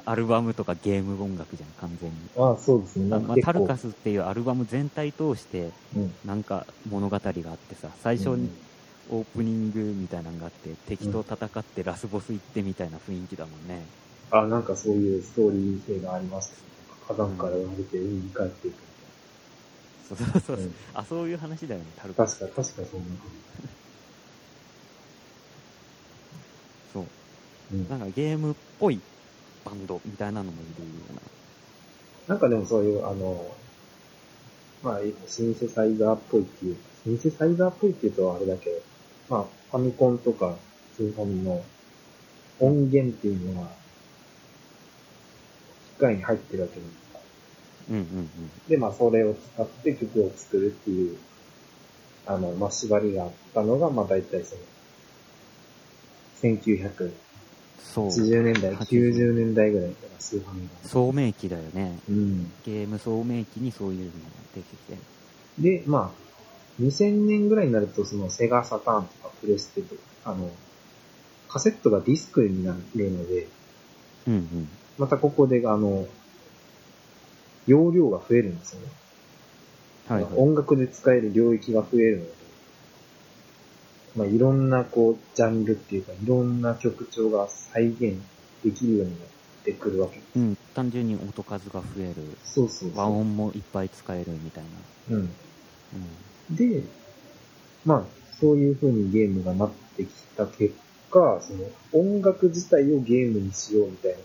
[0.06, 2.18] アルバムとかゲーム音楽じゃん、完全に。
[2.38, 3.16] ああ、そうですね。
[3.16, 6.14] あまあ、タルカスっていうアルバム全体通して、うん。
[6.26, 8.50] なんか物語があってさ、最初うんに
[9.10, 13.82] オープニングみたいなのがあって、敵と戦ってラスボス行ってみたいな雰囲気だもんね。
[14.32, 16.60] あ、なんかそういうストーリー性がありましたね。
[17.08, 18.76] 火山から生まれて海に帰っていく
[20.10, 20.58] そうそうそう。
[20.58, 21.00] みたいな。
[21.02, 22.40] あ、そういう話だよね、タルカス。
[22.40, 23.06] 確か、確かそんな
[26.94, 27.04] そう。
[27.72, 29.00] うんなんかゲームっぽい
[29.64, 31.22] バンドみたいなのもいるような。
[32.28, 33.58] なんかでもそういう、あの、
[34.84, 38.78] まあ、シンセサイザーっぽいっていう、シンセサイザーっぽいっていうとあれだけど、
[39.30, 40.56] まあ、ファミコンとか
[40.98, 41.64] スーファミの
[42.60, 43.70] 音源っていうのは、
[45.98, 47.20] 機械に入ってるわけなんですか。
[47.90, 48.30] うんうんうん。
[48.68, 51.18] で、まあ、それを使って曲を作るっていう、
[52.26, 54.62] あの、まあ、縛りがあったのが、まあ、大体その、
[56.42, 57.12] 1980
[57.84, 58.08] そう。
[58.10, 60.90] 年代、90年代ぐらいからスーファミが。
[60.90, 62.00] 聡明期だよね。
[62.10, 62.52] うん。
[62.66, 64.18] ゲーム聡明期にそういうのが
[64.56, 64.98] 出てきて。
[65.60, 66.29] で、まあ、
[66.80, 70.50] 2000年ぐらいになると、そのセガサターンとかプレステとか、あの、
[71.50, 73.48] カセットがディスクになるので、
[74.28, 74.70] うんうん。
[74.98, 76.08] またここで、あの、
[77.68, 78.88] 容量が増えるんですよね。
[80.08, 80.34] はいはい。
[80.38, 82.32] 音楽で使える領域が増えるので、
[84.16, 88.18] まあ、いろんな、こう、ジャンルっていうか、いろんな曲調が再現
[88.64, 89.30] できるようになっ
[89.64, 90.22] てくるわけ。
[90.36, 90.58] うん。
[90.74, 92.38] 単純に音数が増える。
[92.44, 92.98] そうそうそう。
[92.98, 94.70] 和音もいっぱい使えるみたいな。
[95.10, 95.36] うん。
[95.94, 96.29] うん。
[96.52, 96.84] で、
[97.86, 98.04] まあ、
[98.40, 100.74] そういう風にゲームがなってきた結
[101.12, 104.18] 果、その音楽自体をゲームにしようみたいな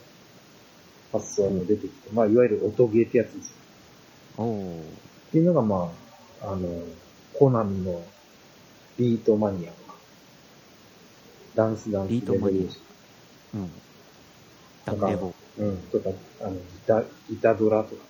[1.12, 3.54] 発想も出てきて、まあ、いわゆる音ゲーってやつです。
[4.38, 4.44] よ。
[4.44, 5.92] っていうのが、ま
[6.42, 6.68] あ、あの、
[7.34, 8.02] コナミの
[8.96, 9.94] ビートマニアとか、
[11.54, 12.46] ダンスダンスビートマニア。
[12.48, 12.80] レボリューシ
[13.54, 13.70] うん。
[14.86, 16.10] ダンうん、とか、
[16.40, 18.02] あの、ギタ、ギタドラとか、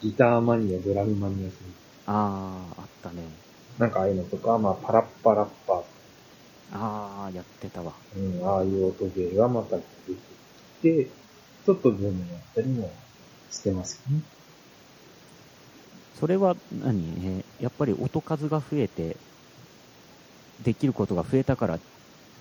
[0.00, 3.22] ギターマニア、ドラムマニアさんああ、あったね。
[3.78, 5.82] なんかああいうのとか、まあ、パラッパラッパー
[6.72, 7.92] ああ、やってたわ。
[8.16, 9.86] うん、ああいう音ゲーがまた出て
[10.80, 11.10] きて、
[11.66, 12.92] ちょっとブームになったりも
[13.50, 14.22] してますよね。
[16.18, 19.16] それは何、えーやっぱり音数が増えて、
[20.62, 21.78] できることが増えたから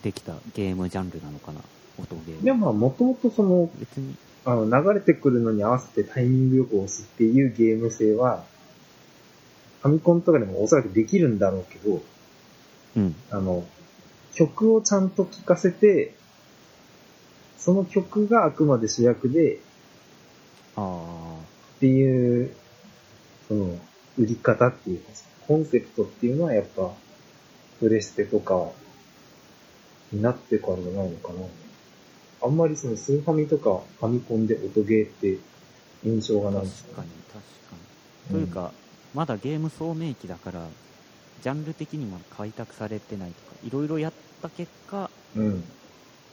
[0.04, 1.62] できたゲームジャンルなのかな？
[1.97, 2.43] 音ゲー。
[2.43, 12.02] でもまあ、もともとその、別に、あの、流れてくるのに合わせてタイミングよく押すっていうゲーム性は、ファミコンとかでもおそらくできるんだろうけど、
[12.96, 13.15] うん。
[13.32, 13.65] あの、
[14.34, 16.15] 曲をちゃんと聴かせて、
[17.58, 19.60] その曲があくまで主役で、
[20.76, 21.38] あ
[21.76, 22.52] っていう、
[23.48, 23.78] その、
[24.17, 25.10] 売り方っていうか、
[25.48, 26.91] コンセプトっていうのはやっぱ、
[27.80, 28.72] プレステとか、
[30.13, 31.39] になってからじゃないのかな。
[32.43, 35.39] あんまりそのスーファミとかファミコンで音ゲーって
[36.04, 37.34] 印象があ、ない確かにんですよね。
[37.34, 37.76] 確か
[38.30, 38.36] に。
[38.36, 38.72] というか、
[39.13, 40.67] まだゲーム聡明期だから、
[41.41, 45.63] ジャンル的にも開拓されてないとか、いろいろやった結果、うん。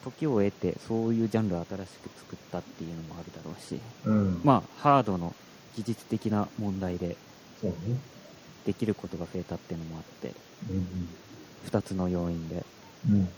[0.02, 4.40] 時を得て、そういうジャンルを新しく作ったっていうのもあるだろうし、うん。
[4.44, 5.34] まあ、ハードの
[5.76, 7.16] 技術的な問題で
[7.60, 7.76] そうね。
[8.64, 10.34] できることが増えたっていうのもあって、
[10.70, 11.08] うん
[11.64, 12.64] 二つの要因で。
[13.08, 13.14] うん。
[13.14, 13.20] うん。
[13.20, 13.32] なる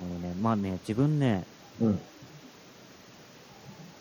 [0.00, 0.34] ほどね。
[0.40, 1.44] まあね、自分ね、
[1.80, 2.00] うん。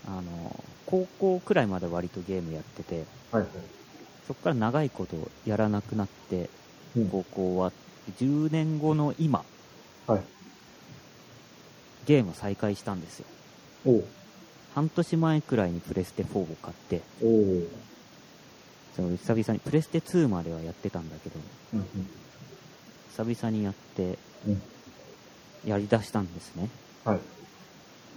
[0.06, 3.52] あの、高校くらいまで割とゲームやってて、はいはい。
[4.28, 5.15] そこから長いこと
[5.46, 6.50] やらなくなって、
[6.96, 7.10] うん。
[7.10, 7.72] 高校は
[8.19, 9.43] 10年後の今、
[10.08, 10.22] はい。
[12.06, 13.26] ゲーム再開したんですよ。
[14.76, 17.02] 半年前くらいにプレステ4を買って。
[18.96, 21.39] そう久々に、プレステ2まではやってたんだけど、
[21.74, 21.86] うん
[23.15, 24.17] 久々にやって、
[24.48, 24.52] うん。
[24.54, 24.56] う
[25.67, 25.69] ん。
[25.69, 26.69] やり出したんですね。
[27.06, 27.19] はい。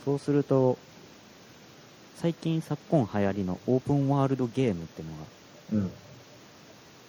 [0.04, 0.78] そうすると、
[2.16, 5.90] 最近昨今流行りのオープンワールドゲームってのが、うん。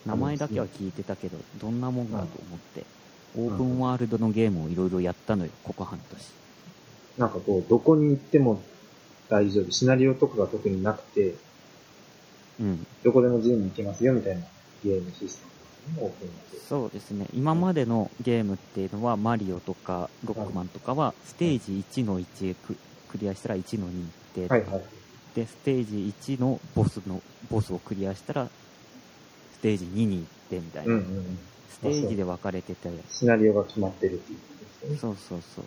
[0.06, 2.84] 名前だけは聞いてたけど、どんなもんかと思って、
[3.38, 6.32] オープンワールドのゲームをいろいろやったのよ、ここ半年。
[7.18, 8.62] なんかこう、どこに行っても
[9.30, 9.72] 大丈夫。
[9.72, 11.36] シナリオとかが特になくて、
[12.60, 12.86] うん。
[13.04, 14.42] どこでも自由に行けますよみたいな
[14.84, 15.52] ゲームシステム。
[16.68, 17.28] そうですね。
[17.34, 22.76] 今までのゲームっていうのは、マリオとか、ロックマンとかは、ステージ1の1ク
[23.10, 24.84] クリアしたら1の2行って、はいはい。
[25.36, 28.50] で、ステージ1のボスの、ボスをクリアしたら、
[29.54, 30.94] ステージ2に行ってみたいな。
[30.94, 31.38] うんうんうん。
[31.70, 34.36] ステージで分かれてて、シナリオが決まってるってい
[34.90, 34.98] うね。
[34.98, 35.66] そうそうそう。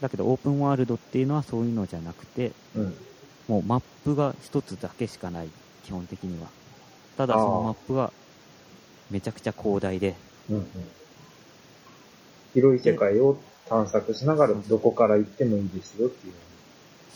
[0.00, 2.94] だけど、オープンワールドっていうのはそういうのじゃなくて、うん。
[3.48, 5.48] もうマップが一つだけしかない、
[5.84, 6.48] 基本的には。
[7.16, 8.12] ただ、そのマップは、
[9.10, 10.14] めちゃくちゃ広大で、
[10.48, 10.64] うんうん。
[12.54, 13.36] 広い世界を
[13.68, 16.32] 探索しながらどこから行ってもいいですよっていう。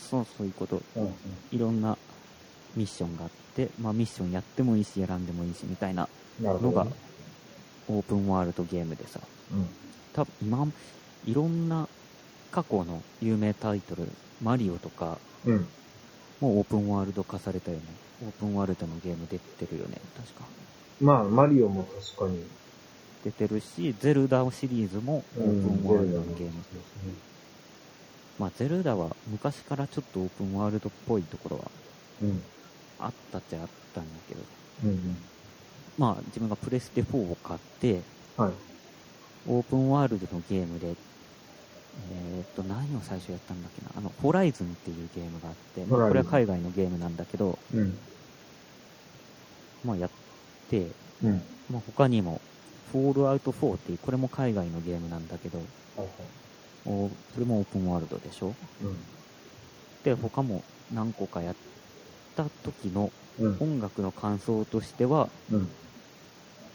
[0.09, 1.13] そうそういうこと、うんうん。
[1.51, 1.97] いろんな
[2.75, 6.07] ミッションがあって、まあミッションやってもいいし、やらんでもいいし、みたいな
[6.41, 6.87] のが。
[7.89, 9.67] オープンワールドゲームでさ、うん。
[10.13, 10.67] 多分今、
[11.25, 11.87] いろんな
[12.51, 14.09] 過去の有名タイトル、
[14.41, 15.67] マリオとか、うん。
[16.41, 17.83] もうオープンワールド化されたよね。
[18.25, 20.45] オープンワールドのゲーム出てるよね、確か。
[20.99, 22.43] まあ、マリオも確かに。
[23.23, 26.53] 出てるし、ゼルダシリーズもオープンワールドのゲーム。
[28.37, 31.71] まあ、ゼルダは昔からちょっとオープンワールドっぽいところは
[32.21, 32.43] うん。
[32.99, 34.47] あったっちゃあったんだけど、
[34.83, 35.29] うんうん。
[35.97, 38.77] まあ、自分がプレステ4を買って、はい。
[39.45, 40.99] オープンワールドのゲームで、
[41.99, 48.07] えーっと、何を最初やったんだっけな、あの、ホライズンっていうゲームがあって、まあこれは海外のゲームなんだけど、うん。
[49.83, 50.11] まあ、やっ
[50.67, 51.47] て、うん。
[51.67, 52.43] まあ、他にも、
[52.83, 56.46] フォールアウト4っていう、これも海外のゲームなんだけど、はいはい。
[56.87, 58.55] おそれもオープンワールドでしょ？
[58.79, 59.05] うん。
[60.03, 61.55] で、他も何個かやっ
[62.35, 63.57] た時のうん。
[63.59, 65.71] 音楽の感想としては、うん。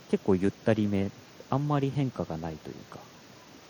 [0.09, 1.13] 結構ゆったりめ、
[1.49, 3.09] あんまり変化がないというか、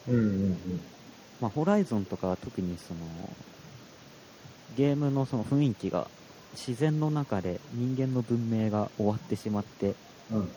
[0.07, 0.17] うん。
[0.17, 0.93] うん。
[1.39, 3.37] まあ、ホライゾンとかは特にその、
[4.71, 6.11] ゲームのその雰囲気が、
[6.53, 9.97] 自然の中で人間の文明が終わってしまって、
[10.31, 10.53] うん。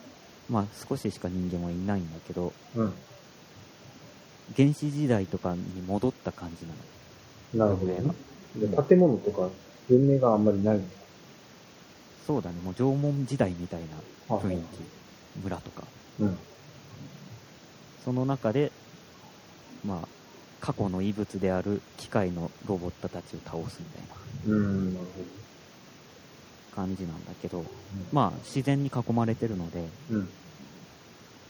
[0.47, 3.05] まあ少ししか人間はいないんだけど、うん。
[4.57, 6.73] 原始時代とかに戻った感じな
[7.63, 7.65] の？
[7.67, 8.01] なるほどね
[8.55, 8.83] 文明が。
[8.83, 9.49] で建物とか
[9.89, 10.85] 文明があんまりないんだ。
[12.27, 13.81] そうだね、もう縄文時代みたい
[14.29, 14.65] な雰囲はい
[15.35, 15.83] 気、村とか。
[16.19, 16.37] うん。
[18.03, 18.71] その中で、
[19.83, 20.07] まあ、
[20.59, 24.01] 過去の遺物である機械のロボットたちを倒すみたい
[24.47, 25.07] なうん、なる
[26.75, 27.69] 感じなんだけど、ほど。
[28.11, 30.29] まあ自然に囲まれてるので、うん。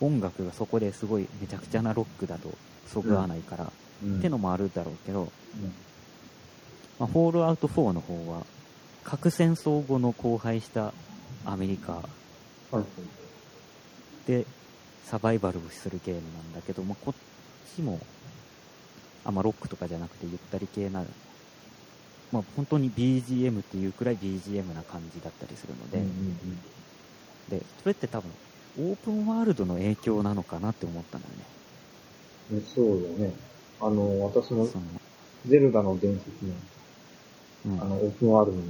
[0.01, 2.49] 音楽がそこですごいめちゃくちゃなロックだと
[2.88, 3.71] そぐわないから、
[4.03, 4.19] うん。
[4.19, 5.27] ってのもあるだろうけど、うん。
[6.99, 8.45] まあ、フォールアウト4の方は、
[9.03, 10.93] 核戦争後の荒廃した
[11.45, 12.01] アメリカ。
[14.27, 14.45] で
[15.05, 17.99] サバイバルをするゲームなんだけど、まあ、こっちも、
[19.23, 21.03] あんまロックとかじゃなくてゆったり系な、
[22.31, 26.60] まあ、本当に BGM っていうくらい BGM な感じだったりするので、うんうん
[27.49, 28.31] で、それって多分、
[28.77, 31.45] オープンワールドの影響なのかなって思ったんだよね。
[32.53, 32.61] うん。
[32.61, 33.31] そうだね。
[33.81, 34.67] あの、私も
[35.47, 36.29] ゼルダの伝説
[37.69, 38.67] の、うん、あの、オープンワールドに、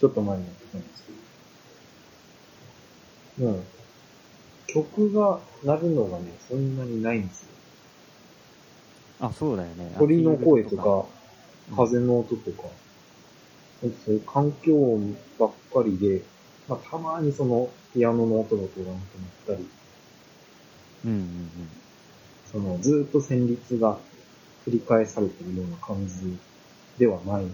[0.00, 1.04] ちょっと前にやってたんです
[3.36, 3.64] けど、うん。
[4.66, 7.48] 曲が鳴るのがね、そんなにないんですよ。
[9.20, 9.94] あ、そうだよね。
[9.98, 11.04] 鳥の声とうんか、
[11.76, 12.68] 風の音とか、
[13.80, 16.22] そういう環境音ばっかりで、
[16.68, 19.00] まあ、たまにその、ピアノの音がこうなんか
[19.48, 19.66] 鳴ったり、
[21.06, 21.48] うんうんうん。
[22.52, 23.96] その、ずーっと旋律が
[24.66, 26.36] 繰り返されてるような感じ
[26.98, 27.50] ではないで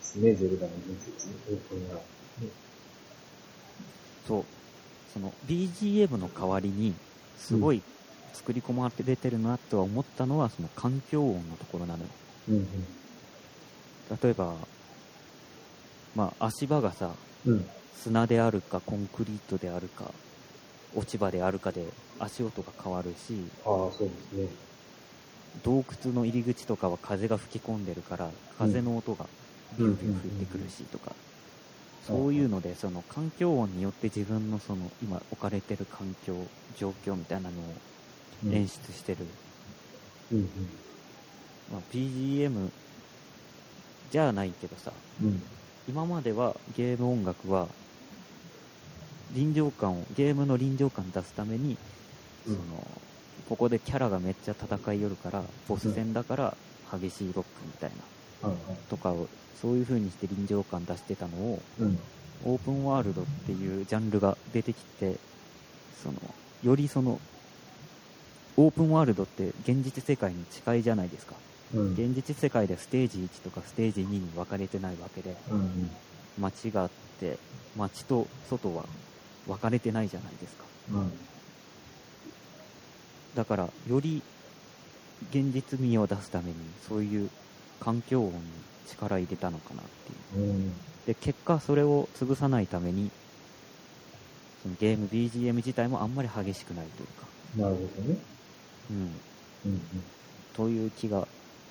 [0.00, 1.96] すね、ゼルダの伝説、オープンが。
[4.26, 4.44] そう。
[5.12, 6.94] その BGM の代わりに、
[7.36, 7.82] すごい
[8.32, 12.08] 作り込まれてるなとは思ったのは、その環境音のところなのよ。
[12.48, 12.66] うん
[14.22, 14.54] 例えば、
[16.14, 17.10] まあ足場がさ、
[17.44, 17.66] うん。
[18.06, 18.14] うん。
[18.14, 20.20] 砂であるかコンクリートであるか、
[20.92, 24.48] 落ち葉であるかで足音が変わるし、ああ、そうですね。
[25.54, 29.30] 洞窟の入り口とかは風が吹き込んでるから、風の音が
[29.72, 31.16] ビュービュー吹いてくるしとか、
[32.00, 37.82] そういうので、その環境音によって自分のその今置かれてる環境、状況みたいなのを
[38.42, 39.38] うん演出してる。
[40.30, 40.78] うん
[41.66, 42.74] まあ、BGM
[44.04, 45.28] じゃないけどさ、うん。
[45.28, 45.42] うん。
[45.86, 47.76] 今まではゲーム音楽は
[49.34, 51.76] 臨場感を、ゲームの臨場感出すために、
[52.46, 52.86] うんその、
[53.48, 56.56] ここでキャラがめっちゃ戦いよるから、ボス戦だから
[56.92, 57.90] 激しいロックみたい
[58.42, 58.50] な。
[58.88, 59.28] とかを、
[59.60, 61.98] そういう風にして臨場感出してたのを、うん。
[62.44, 65.16] オープンワールドっていうジャンルが出てきて、
[66.02, 66.18] その、
[66.62, 67.20] よりその、
[68.56, 71.34] オープンワールドって現実世界に近いじゃないですか。
[71.74, 71.92] うん。
[71.92, 75.90] 現実世界でステージ1とかステージ2に分かれてないわけで、うん。
[76.38, 77.38] 街があって、
[77.76, 78.84] 街と外は
[79.46, 80.64] 分かれてないじゃないですか。
[80.92, 81.12] うん。
[83.34, 84.22] だから、より
[85.30, 86.54] 現実味を出すために、
[86.88, 87.30] そういう
[87.80, 88.40] 環境音に
[88.88, 89.84] 力入れたのかなっ
[90.32, 90.46] ていう。
[90.46, 90.72] うん。
[91.06, 93.10] で、結果、それを潰さないために、
[94.62, 97.26] そのゲーム BGM 自体もあんまり激しくないというか、
[97.56, 98.16] なるほどね。
[98.90, 99.10] うん、
[99.66, 99.80] うん。
[100.54, 101.26] という気が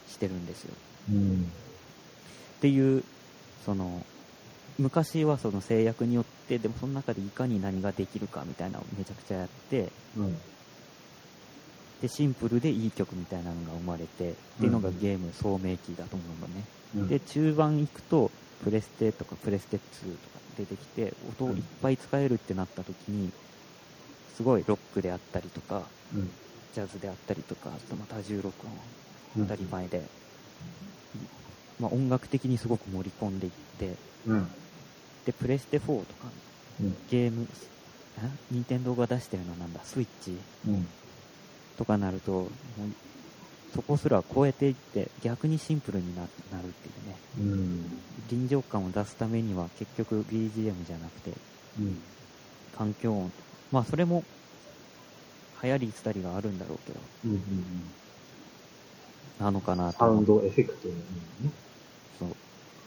[0.08, 0.74] してるんですよ。
[1.12, 1.52] うん。
[2.58, 3.04] っていう、
[3.66, 4.06] その、
[4.78, 10.40] 昔はその制約によって、でもその中でいかに何ができるかみたいなのをめちゃくちゃやって、うん。
[12.00, 16.68] で、シンプルでいい曲みたいなのが生まれて、っていうのがゲーム聡明期だと思うのね。
[16.94, 17.08] うん。
[17.08, 23.34] で、中盤行くと、プレステとかプレステ2とか出てきて、音をいっぱい使えるってなった時に、
[24.28, 26.32] すごいロックであったりとか、うん。
[26.72, 28.74] ジャズであったりとか、あとまた重録音
[29.36, 30.12] うん当たり前で、
[31.80, 34.63] まあ、音楽的にすごく盛り込んでいって、うん。
[35.26, 36.34] で、プレステ4とか
[36.80, 36.98] うん。
[37.08, 37.48] ゲーム、
[38.18, 38.40] え？
[38.50, 40.46] 任天堂が出してるのはなんだ、スイッチ？
[40.66, 40.94] うん。
[41.76, 42.52] とかなると、
[43.68, 47.24] そこすら超えていって、逆にシンプルにななるっていうね。
[47.38, 48.04] うん。
[48.28, 51.42] 臨場感を出すためには結局 BGM じゃなくて、
[51.78, 52.04] うん。
[52.72, 53.34] 環境音。
[53.72, 54.26] まあそれも、
[55.64, 57.32] 流行り廃りがあるんだろうけど、うん。
[57.34, 57.94] うん。
[59.38, 60.96] なのかなとサウン思っドエフェクトの
[61.40, 61.54] ね。
[62.12, 62.38] そう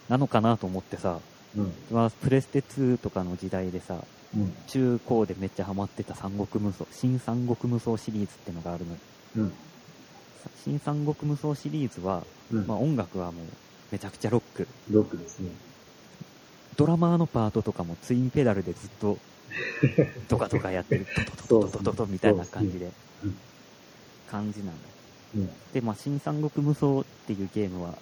[0.08, 1.35] なのかなと思ってさ、うん。
[1.90, 4.04] まあ、プレステ2とかの時代でさ、
[4.34, 4.54] うん。
[4.66, 8.98] 中高でめっちゃハマってた三国無双、新三国無双シリーズってのがあるのよ。
[9.36, 9.48] うん。
[9.50, 12.66] さ新三国無双シリーズは、うん。
[12.66, 13.44] まあ音楽はもう
[13.90, 14.66] めちゃくちゃロック。
[14.90, 15.50] ロックですね。
[16.76, 19.18] ドラマーのパートとかもツインペダルでずっと、
[20.28, 21.06] とかとかやってる、
[21.48, 22.90] トトトトトトトみたいな感じで
[23.24, 23.36] うん、
[24.30, 24.72] 感じなんだ。
[25.36, 25.50] うん。
[25.72, 27.94] で、まあ、新三国無双っていうゲームは、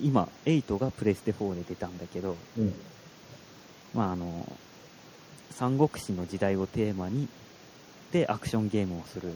[0.00, 2.74] 今、8がプレステ4で出たんだけど、うん。
[3.94, 4.46] まあ、あの、
[5.50, 7.28] 三国志の時代をテーマに、
[8.12, 9.32] で、アクションゲームをする、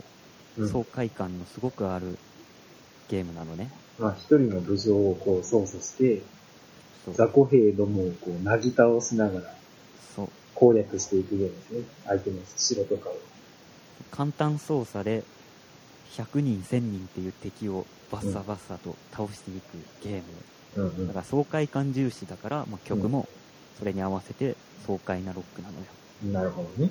[0.58, 0.68] うん。
[0.68, 2.18] 爽快感のすごくある
[3.08, 3.70] ゲームなのね。
[3.98, 6.22] まあ、一人の武将をこう操作して、
[7.14, 9.54] 雑魚兵どもをこう、なぎ倒しながら
[10.14, 10.28] そう。
[10.54, 11.84] 攻略していくゲームですね。
[12.06, 13.16] 相手の城とかを。
[14.10, 15.24] 簡単操作で、
[16.16, 20.22] 100人、1000人っていう敵をバッサバッサと倒していくゲーム。
[20.76, 23.28] うんうんだから爽快感重視だから、まあ、曲も
[23.76, 24.54] それに合わせて
[24.86, 25.84] 爽快なロックなのよ。
[26.32, 26.90] なるほどね。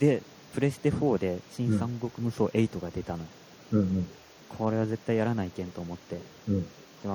[0.00, 0.22] で、
[0.54, 3.24] プレステ4で新三国無双8が出たの。
[3.72, 4.08] うんうん。
[4.48, 6.66] これは絶対やらないけんと思って、うん。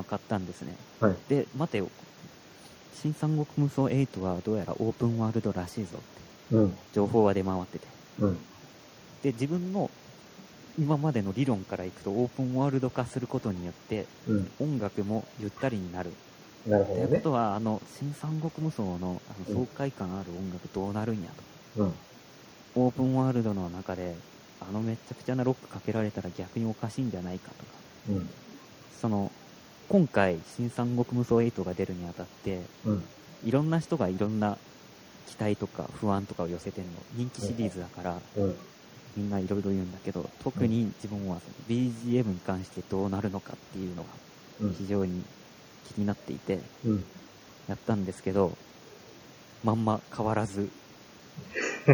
[0.04, 0.76] 買ったんですね。
[1.00, 1.16] はい。
[1.28, 1.90] で、待てよ。
[3.02, 6.78] 新三国無双8はどうやらオープンワールドらしいぞってうん。
[6.94, 7.88] 情報は出回ってて。
[8.20, 8.38] うん。
[9.24, 9.90] で、自分の
[10.80, 14.52] 今までの理論からいくとオープンワールド化することによってうん。
[14.60, 16.12] 音楽もゆったりになる。
[16.64, 17.20] というこなるほどね。
[17.20, 21.30] とは、あの、新三国無双のあの爽快感ある音楽どうなるんや
[21.76, 21.84] と。
[21.84, 21.94] うん。
[22.76, 24.16] オープンワールドの中で、
[24.62, 27.72] あのめちゃくちゃなロックかけられたら逆におかしいんじゃないかとか。
[28.10, 28.30] うん。
[29.02, 29.32] その、
[29.90, 33.04] 今回、新三国無双8が出るにあたって、うん。
[33.44, 34.58] いろんな人がいろんな
[35.28, 36.92] 期待とか不安とかを寄せてんの。
[37.16, 38.56] 人気シリーズだから、うん。
[39.16, 44.10] みんないろいろ言うんだけど、特に自分はその BGM に関してどうなるのかっていうのが
[44.62, 44.74] うん。
[44.74, 45.24] 非常に
[45.88, 47.04] 気になっていて、うん。
[47.68, 48.52] やったんですけど、
[49.64, 50.70] まんま変わらず、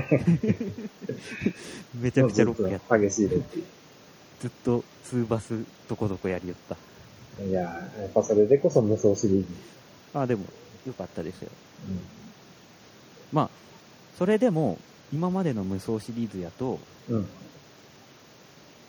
[2.02, 3.64] めちゃくちゃロックやっ激しいロック。
[4.42, 6.76] ずっとツーバスどこどこやりよった。
[7.44, 9.48] いやー、やっぱそれでこそ無双シリーズ。
[10.14, 10.44] ああ、でも、
[10.86, 11.50] よかったですよ。
[11.52, 11.56] う
[13.36, 13.50] まあ、
[14.18, 14.78] それでも、
[15.14, 16.80] 今までの無双シリーズやと、
[17.10, 17.14] ん。
[17.14, 17.28] うん。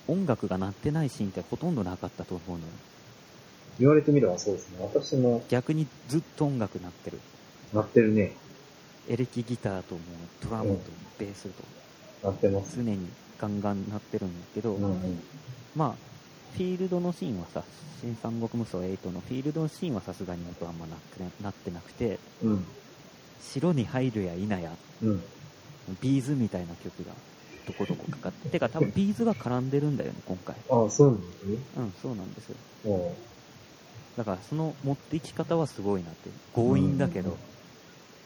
[0.09, 2.73] 音楽が鳴ってないシーンってほとんどなかったと思うのよ。
[3.79, 4.79] 言われてみればそうですね。
[4.81, 7.21] 私も逆にずっと音楽鳴ってる。
[7.73, 8.33] なってるね。
[9.09, 10.01] エレキギターとも
[10.43, 12.77] ドラムとベースとなってます。
[12.77, 12.99] 常に
[13.39, 15.23] ガンガン鳴ってるんだけど、うんうん。
[15.77, 15.95] まあ、
[16.55, 17.63] フィールドのシーンはさ、
[18.01, 20.99] 新三国無双8のフィールドのシーンはさすがに音あんまなっ
[21.43, 22.65] なってなくて、うん。
[23.41, 25.23] 城に入るや否や、うん。
[26.01, 27.13] ビーズみたいな曲が
[27.67, 30.57] どこどこかかって、てか多分ビーズが絡んでるんだよね、今回。
[30.71, 31.59] ああ、そうなんですね。
[31.77, 32.57] うん、そうなんですよ。
[32.87, 33.15] お
[34.17, 36.31] だからその持っていき方はすごいなって。
[36.55, 37.37] 強引だけど、うん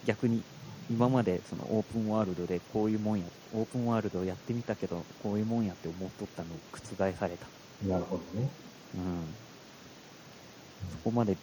[0.06, 0.42] 逆に
[0.90, 7.46] 今までそのオープンワールドでこういうもんや、オープンワールドをやってみたけど、こういうもんやって思っとったのを覆された。
[7.86, 8.48] なるほどね。
[8.96, 9.00] うん。
[10.90, 11.36] そこまで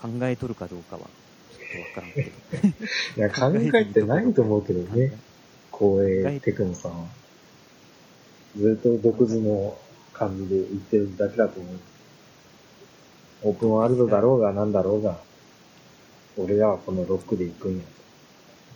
[0.00, 1.02] 考えとるかどうかは、
[1.72, 2.28] とわからんけど。
[3.16, 5.12] いや、考えてないと思うけどね。
[5.72, 7.06] 光栄テクノさんは。
[8.56, 9.76] ずっと独自の
[10.12, 11.78] 感じで言ってるだけだと思う。
[13.44, 15.18] オープンワールドだろうがなんだろうが、
[16.36, 17.88] 俺らはこのロックで行くんやと。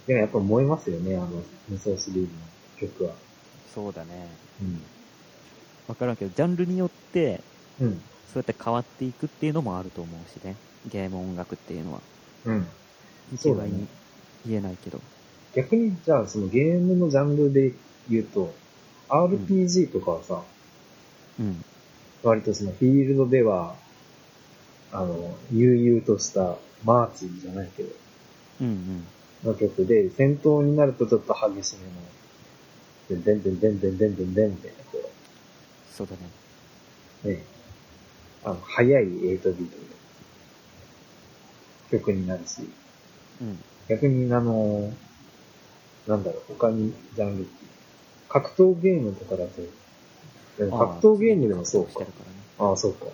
[0.07, 2.33] でもやっぱ思いますよね、あの、無双シリーズ
[2.85, 3.15] の曲は。
[3.75, 4.29] そうだね。
[4.63, 4.83] うん。
[5.89, 7.41] わからんけど、ジャンルによって、
[7.81, 8.01] うん。
[8.33, 10.57] そうやって変わっていくっていうのもあると思うしね。
[10.91, 12.01] ゲーム音楽っていうのは。
[12.47, 12.67] うん。
[13.33, 13.87] 一そうだね
[14.47, 15.01] 言えないけど。
[15.55, 17.73] 逆に、じゃあそのゲームのジャンルで
[18.09, 18.55] 言うと、
[19.09, 20.43] RPG とかはさ、
[21.41, 21.65] うん。
[22.23, 23.75] 割とそのフィールドでは、
[24.93, 27.89] あの、悠々としたマーチじゃないけど、
[28.61, 29.07] うんうん。
[29.45, 31.77] の曲で、戦闘になるとちょっと激し
[33.09, 35.11] めの、でんでんでんでんでんでんでんみたいな、こ
[35.91, 36.21] そうだね。
[37.25, 37.43] う、ね、
[38.45, 39.65] あの、速い8ビートの
[41.91, 42.69] 曲になるし、
[43.41, 43.59] うん。
[43.89, 44.93] 逆にあの、
[46.07, 47.47] なんだろう、他にジャンル、
[48.29, 49.63] 格闘ゲームとかだと、
[50.59, 52.07] 格闘ゲームでもそうかしてる。
[52.07, 52.71] からね。
[52.71, 53.07] ああ、そうか。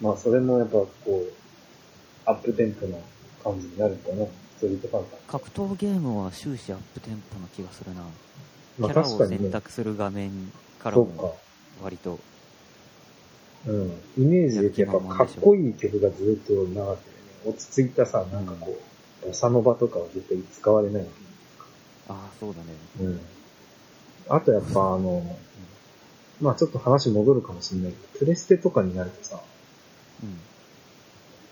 [0.00, 1.32] まあ、それもやっぱこう、
[2.26, 2.98] アップテンポな
[3.42, 4.28] 感じになるんだね。
[4.56, 5.20] ストリートファイター。
[5.26, 8.02] 格闘ゲームは終始アップテンポな気がするな。
[8.78, 10.30] まあキャラを選択する画面
[10.78, 11.38] からも。
[11.82, 12.18] 割と、
[13.66, 13.92] うん。
[14.16, 16.96] イメージでやっぱかっこいい曲がずっと流れてるね。
[17.46, 21.06] 落ち着いたさ、なんかこう、ボサノバとかは絶対使われない。
[22.08, 22.66] ああ、そうだね。
[23.00, 23.20] うん。
[24.28, 25.36] あとやっぱあの、
[26.40, 29.40] まあちょっと話戻るかもしれないけど、プレステとかになるとさ、
[30.22, 30.38] うん。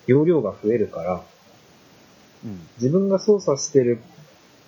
[0.06, 1.22] 容量が増えるから、
[2.44, 2.60] うん。
[2.76, 4.00] 自分が操作してる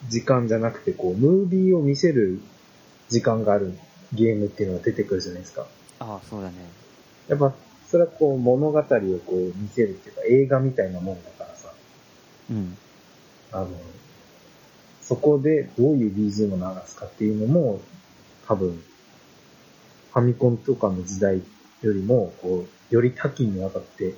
[0.09, 2.41] 時間じゃなくて、こう、ムービーを見せる
[3.09, 3.75] 時間がある
[4.13, 5.67] ゲームっていうのが出てくるじゃないですか。
[6.01, 6.55] ああ、そうだね。
[7.29, 7.53] やっぱ、
[7.91, 8.89] それはこう、物語をこ
[9.33, 11.73] う、見せるっていうか、映画みたいなもんだからさ、
[12.51, 12.77] うん。
[13.53, 13.69] あの、
[15.03, 17.81] そこでどういう BGM を流すかっていうのも、
[18.47, 18.83] 多分、
[20.13, 21.43] ファミコンとかの時代
[21.83, 24.15] よりも、こう、より多岐にわたって、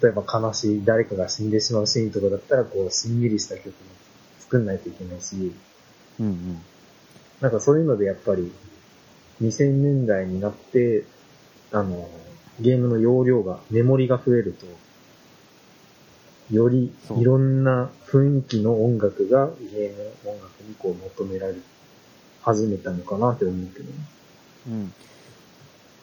[0.00, 3.72] 例えば悲しい誰かが死んでしまうシーンとかだったら、こう、しんみりした曲も
[4.38, 5.52] 作んないといけないし、
[6.18, 6.62] うんうん。
[7.40, 8.52] なんかそういうのでやっぱり、
[9.42, 11.04] 2000年代になって、
[11.72, 12.08] あの、
[12.60, 14.66] ゲームの容量が、メモリが増えると、
[16.50, 21.54] よりいろんな雰囲気の音楽がゲーム音楽にこう求められ
[22.42, 23.92] 始めたのかなって思うけどね。
[24.68, 24.92] うん。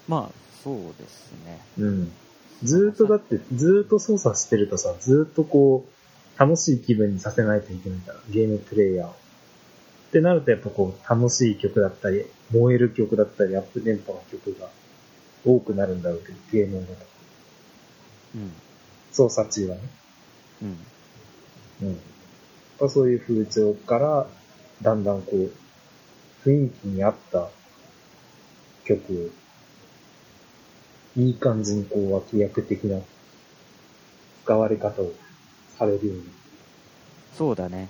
[0.07, 1.59] まあ、そうですね。
[1.77, 2.11] うん。
[2.63, 9.11] ずーっとだって、ずーっと操作してるとさ、ずーっとこう、楽しい気分にさせないといけないから、ゲームプレイヤーを。
[9.11, 9.13] っ
[10.11, 14.69] てなるとやっぱこう、楽しい曲だったり、燃える曲だったり、アップテンポの曲が
[15.45, 16.87] 多くなるんだろうけど、ゲームの
[18.35, 18.53] うん。
[19.11, 19.81] 操作中はね。
[20.61, 20.69] うん。
[21.81, 21.93] うん。
[22.79, 24.27] まあそういう風潮から、
[24.81, 27.49] だんだんこう、雰囲気に合った
[28.85, 29.13] 曲
[31.17, 32.99] を、いい感じにこう脇役的な
[34.43, 35.11] 使われ方を
[35.77, 36.23] されるように。
[37.37, 37.89] そうだね。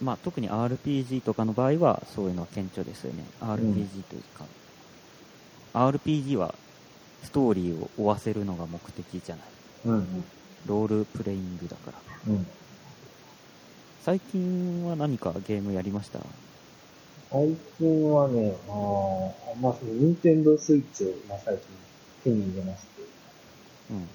[0.00, 3.24] まあ、特に RPG とかの場合は、そういうのは顕著ですよね。
[3.40, 4.46] RPG というか、
[5.72, 6.54] RPG は
[7.22, 9.46] ストーリーを追わせるのが目的じゃない。
[9.84, 10.24] うん。
[10.66, 12.02] ロールプレイングだから。
[12.28, 12.46] うん。
[14.02, 16.20] 最近は何かゲームやりました？
[17.30, 21.64] 最近はね、あーまあその、ニンテンドースイッチを、まあ最近
[22.24, 22.88] 手に入れまして、
[23.90, 24.08] うん。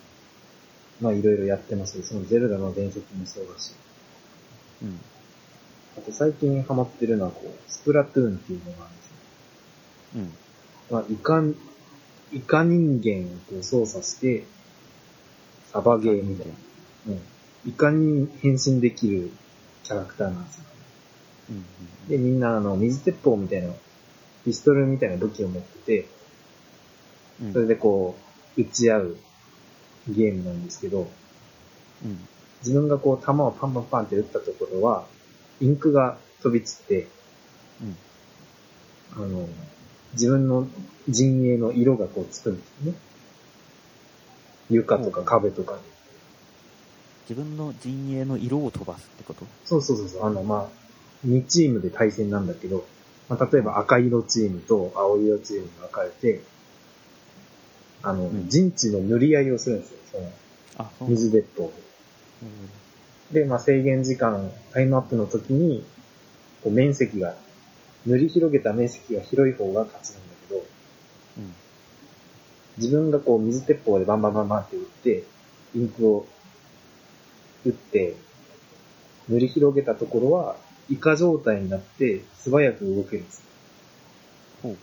[1.01, 3.73] まあいろいろやってますそのゼルダの伝説もそうだし、
[4.81, 4.99] うん。
[5.97, 9.17] あと最近ハマってるのはこう、スプラトゥーンっていうのがあるんですね。
[10.15, 10.31] うん。
[10.89, 11.43] まあ、イカ、
[12.33, 14.43] イカ人間をこう操作して、
[15.75, 16.53] サバゲーみたいな。
[17.09, 17.19] うん。
[17.69, 19.29] イカに変身できる
[19.83, 20.63] キャラクターなんですよ。
[21.49, 22.07] うん。
[22.07, 23.73] で、みんなあの、水鉄砲みたいな、
[24.45, 26.07] ピストルみたいな武器を持ってて、
[27.41, 27.53] うん。
[27.53, 28.15] それでこ
[28.57, 29.17] う、撃ち合う
[30.07, 31.09] ゲームなんですけど、
[32.05, 32.19] うん。
[32.63, 35.05] 自分がこう、弾をパンパンパンって撃ったところは、
[35.59, 37.07] インクが飛び散って、
[39.17, 39.23] うん。
[39.25, 39.49] あの、
[40.13, 40.69] 自分の
[41.09, 42.97] 陣営の色がこうつくんですよね。
[44.69, 45.79] 床とか壁とかに。
[47.29, 49.45] 自分の陣営の色を飛ばすってこと？
[49.65, 50.25] そうそうそうそう。
[50.25, 52.85] あの、まあ、2チームで対戦なんだけど、
[53.29, 56.41] まあ、例えば赤色チームと青色チームに分かれて、
[58.03, 59.97] あの、ん陣地の塗り合いをするんですよ。
[60.77, 61.73] その、水鉄砲
[63.31, 63.41] で。
[63.41, 65.83] で、まあ、制限時間、タイムアップの時に、
[66.63, 67.35] こう面積が、
[68.05, 70.65] 塗り広げた面積が広い方が勝ちなんだけど、
[71.39, 71.53] うん。
[72.77, 75.23] 自分がこう水鉄砲でバンバンバンバンって撃って、
[75.75, 76.27] インクを
[77.65, 78.15] 打って、
[79.29, 80.55] 塗り広げたところは、
[80.89, 83.43] イカ状態になって素早く動けるんです。
[84.61, 84.77] ほう。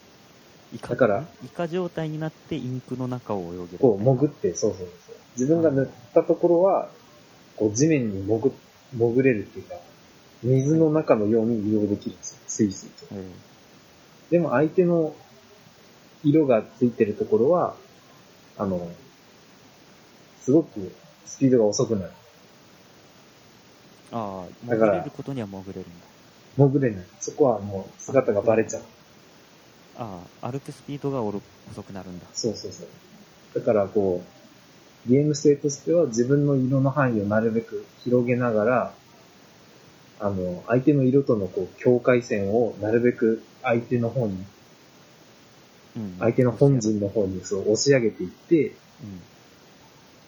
[0.74, 3.78] イカだから、イカ状態になってインクの中を泳げる。
[3.78, 4.88] こう潜って、そうそうそう。
[5.36, 6.88] 自分が塗ったところは、
[7.57, 8.53] こう地面に潜、
[8.93, 9.76] 潜れるっていうか、
[10.43, 12.38] 水の中のように移動できるんですよ。
[12.47, 13.14] スイスイと。
[13.14, 13.53] え
[14.30, 15.14] でも相手の
[16.25, 17.75] 色がついてるところは、
[18.59, 18.91] あの、
[20.41, 20.93] すごく
[21.25, 22.12] スピードが遅くなる。
[24.12, 25.89] ーああ、だから潜れることには潜れるんだ。
[26.57, 27.05] 潜れない。
[27.20, 28.83] そこはもう姿がバレちゃう。
[29.97, 32.27] ああ、歩くスピードがおろ遅くなるんだ。
[32.35, 32.89] そうそうそう。
[33.55, 34.23] だからこ
[35.07, 38.95] う、ゲーム性としては自分の色の範囲をなるべく広げながら、
[40.20, 44.47] あの、相手の色とのこう、境界線をなるべく相手の方に、うん。
[46.18, 48.76] 相手の本陣の方にそう押し上げていって、うん。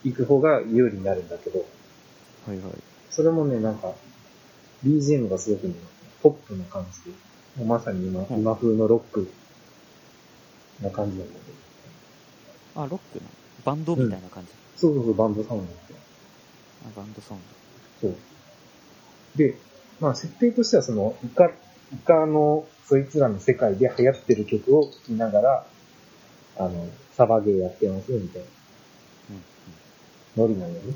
[0.04, 1.64] 行く方が有利になるんだけど、
[2.46, 2.72] はいはい。
[3.08, 3.94] それもね、なんか、
[4.84, 5.74] BGM がすごくね、
[6.22, 7.10] ポップな感じ
[7.58, 9.30] で、まさに今、うん今風のロック
[10.82, 11.52] な感じなんだけ
[12.76, 12.82] ど。
[12.82, 13.30] あ、ロックの？
[13.64, 14.50] バンドみたいな感じ？
[14.76, 15.66] そうそうそう、バンドサウンド。
[15.66, 17.40] あ、バンドサウン
[18.02, 18.16] そう。
[19.36, 19.56] で、
[20.00, 21.50] まあ設定としてはその、イカ、
[21.94, 25.66] イカの、そいつらの世界で流行ってる曲を聴きながら、
[26.58, 28.48] あの、サバゲーやってますよ、みたいな
[30.38, 30.42] ド。
[30.42, 30.46] うん。
[30.46, 30.48] うん。
[30.48, 30.94] ノリなんよね。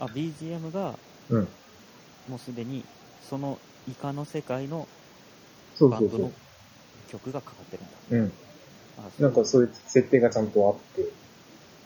[0.00, 0.94] あ、BGM が
[1.28, 1.48] うん。
[2.28, 2.84] もうすでに
[3.28, 3.58] その
[3.88, 4.86] イカの世界の
[5.74, 6.32] そうそうそう。
[7.10, 8.18] 曲がかかってるんだ。
[8.18, 8.22] う
[9.18, 11.04] うなんかそういう設定がちゃんとあって、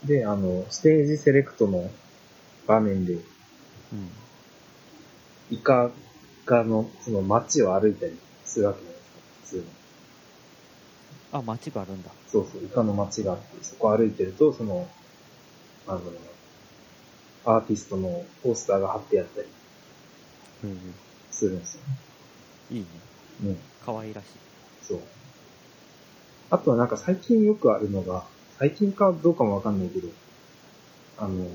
[0.06, 1.90] で、あの、ステージセレクトの
[2.66, 3.20] 場面で、うん。
[5.50, 5.90] イカ
[6.46, 9.64] がの、その街を歩いたりするわけじゃないですか、普通に。
[11.32, 12.10] あ、街があるんだ。
[12.28, 14.88] そうそう、イカの街があって、そこ歩いてると、その、
[15.86, 16.00] あの、
[17.46, 19.48] アーティストのポスターが貼ってあったり
[20.64, 20.94] うん。
[21.30, 21.86] するんですよね。
[22.70, 22.86] いいね。
[23.44, 23.58] うん。
[23.84, 24.28] 可愛らしい。
[24.82, 25.00] そう。
[26.50, 28.24] あとはなんか最近よくあるのが、
[28.58, 30.08] 最近かどうかもわかんないけど、
[31.18, 31.46] あの、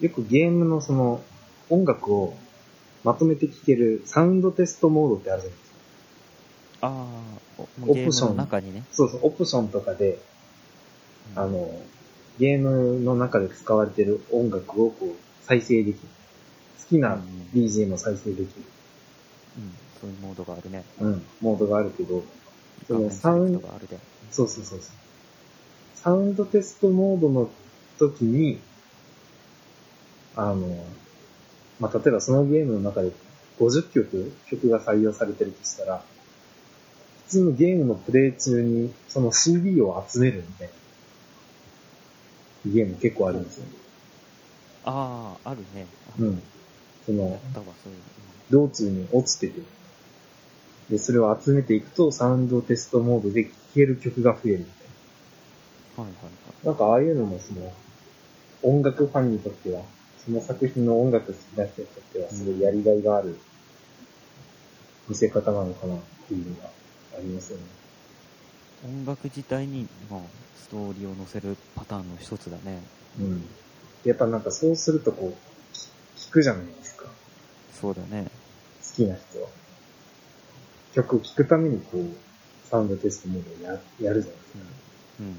[0.00, 1.22] よくゲームのその
[1.70, 2.36] 音楽を
[3.04, 5.76] まとめて聴けるサウンドテストモードってあるじゃないですか。
[6.82, 6.88] あ
[7.58, 8.84] あ、オプションの中にね。
[8.92, 10.18] そうそう、オプションとかで、
[11.36, 11.70] うんあの、
[12.38, 16.00] ゲームの中で使われてる音楽をこう再生できる。
[16.80, 18.46] 好きなうん BGM を再生できる。
[19.58, 19.72] うん。
[20.00, 20.84] そういうモードがあるね。
[21.00, 22.24] うん、モードがあるけど、
[22.86, 23.98] その画面セレクトがあるで。
[24.30, 24.90] そうそうそうそう。
[25.96, 27.50] サウンドテストモードの
[27.98, 28.58] 時に、
[30.34, 30.84] あの、
[31.82, 33.10] まあ、例えばそのゲームの中で
[33.58, 36.04] 50曲、曲が採用されてるとしたら、
[37.26, 40.68] 普通のゲームのプレイ中にその CD を集めるみたい
[42.66, 43.64] なゲーム結構あるんですよ。
[44.84, 45.86] ああ、あるね。
[46.20, 46.42] うん。
[47.04, 47.40] その。
[48.48, 49.60] 道中に落ちてて、
[50.88, 54.74] で、それを集めていくとサウンドテストモードで聴ける曲が増えるみたい
[55.96, 56.02] な。
[56.04, 56.30] はいはいは
[56.62, 56.66] い。
[56.66, 57.72] なんかああいうのもその、
[58.62, 59.82] 音楽ファンにとっては、
[60.24, 63.36] その作品の音楽好きな人にとっては、すごいやりがいがある
[65.08, 65.98] 見せ方なのかなっ
[66.28, 66.68] ていうのが
[67.16, 67.64] ありますよね。
[68.84, 70.20] 音楽自体に、まあ、
[70.56, 72.80] ストーリーを載せるパターンの一つだね。
[73.20, 73.42] うん。
[74.04, 77.04] やっぱなんかそうするとこう、き聞くじゃないですか。
[77.80, 78.24] そうだね。
[78.24, 79.48] 好きな人は。
[80.94, 82.06] 曲聴くためにこう、
[82.68, 84.58] サウンドテストモードをややるじゃないですか。
[85.20, 85.34] うんうん。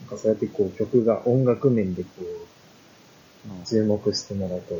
[0.00, 2.63] なんかそうやってこう曲が音楽面でこう、まあ
[3.64, 4.74] 注目してもらうと、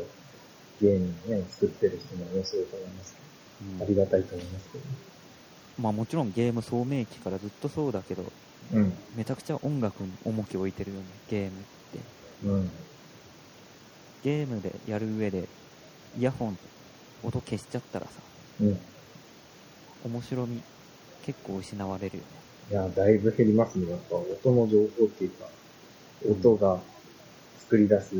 [0.81, 3.19] ゲームをね、作ってる人も面白いと思いますけ
[3.65, 4.91] うんど、ありがたいと思いますけどね。
[5.79, 8.23] まあもちろんゲーム聡明期からずっとそうだけど、
[8.73, 8.93] うん。
[9.15, 11.51] めちゃくちゃ音楽に重きを置いてるよね、ゲームっ
[11.91, 11.99] て。
[12.45, 12.71] うん。
[14.23, 15.47] ゲームでやる上で、
[16.17, 16.57] イヤホン、
[17.23, 18.11] 音消しちゃったらさ、
[18.61, 18.79] うん。
[20.05, 20.61] 面白み
[21.25, 22.29] 結構失われるよね。
[22.71, 23.91] いや、だいぶ減りますね。
[23.91, 25.45] やっぱ音の情報っていうか、
[26.27, 26.79] 音が
[27.59, 28.15] 作り出す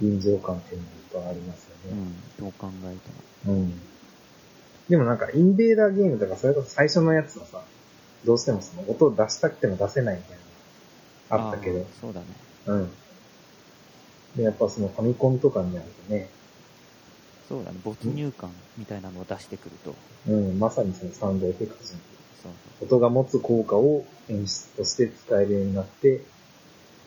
[0.00, 0.82] 臨場感っていう
[1.14, 1.98] のがありますよね。
[2.38, 2.96] うん、どう考え
[3.44, 3.56] ても。
[3.56, 3.80] うん。
[4.88, 7.62] でもなんか、インベーダーゲームとか、それこそ最初のやつはさ、
[8.24, 10.38] どうしてもその音を出したくても出せないみたい
[11.30, 12.26] なのあったけどー、そうだね。
[12.66, 12.90] うん。
[14.36, 16.28] で、やっぱそのファミコンとかになるとね、
[17.48, 17.78] そうだね。
[17.82, 19.94] 没入感みたいなのを出してくると、
[20.28, 22.00] うん、まさにそのサウンドエフェクトじゃん
[22.40, 22.52] そう
[22.84, 26.20] 音が持つ効果を演出として使えるようになって、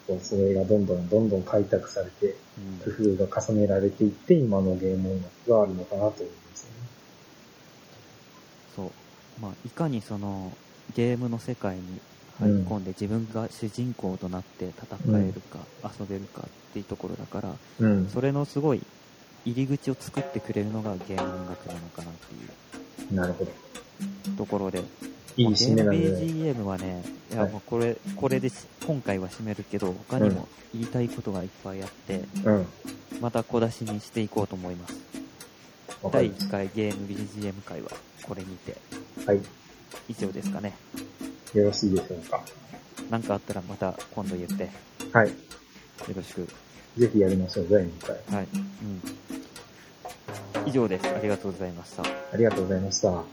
[0.08, 2.36] こうそれがどんどんどんどん開拓されて、
[2.84, 6.76] 工夫が重ねられていって、今のゲーム音楽があるのかなと思いますよね。
[8.76, 8.91] そう。
[9.41, 10.51] まあ、いかにその、
[10.95, 11.84] ゲームの世界に
[12.39, 18.10] 入り込んで自分が主人公となって戦えるか、遊べるかっていうところだから、うん。
[18.10, 18.82] それのすごい
[19.45, 22.38] 入り口を作ってくれるのがゲーム音楽なのかなってい
[23.12, 23.51] うなるほど。
[24.38, 24.82] ところで、
[25.38, 28.56] いいまあ締めなんで、ゲーム BGM はね、いや、はいもうこれ、これでし
[28.86, 32.68] 今回は締めるけど、他にも言いたいことがいっぱいあって、うん。
[33.22, 34.96] また小出しにしていこうと思います。
[36.04, 37.90] 第わかりまし1回ゲーム BGM 会は
[38.24, 38.76] これにて
[39.26, 39.32] た。
[39.32, 39.42] はい。
[40.10, 40.74] 以上ですかね。
[41.54, 42.44] よろしいでしょうか。
[43.10, 44.70] なんかあったらまた今度言って、よ
[45.14, 45.32] はい。
[46.16, 46.48] ろしく。
[46.98, 48.36] ぜひやりましょう、第2回。
[48.36, 48.48] はい。
[48.54, 49.02] うん。
[50.68, 51.08] 以上です。
[51.08, 52.04] ありがとうございました。
[52.04, 53.24] ありがとうございました。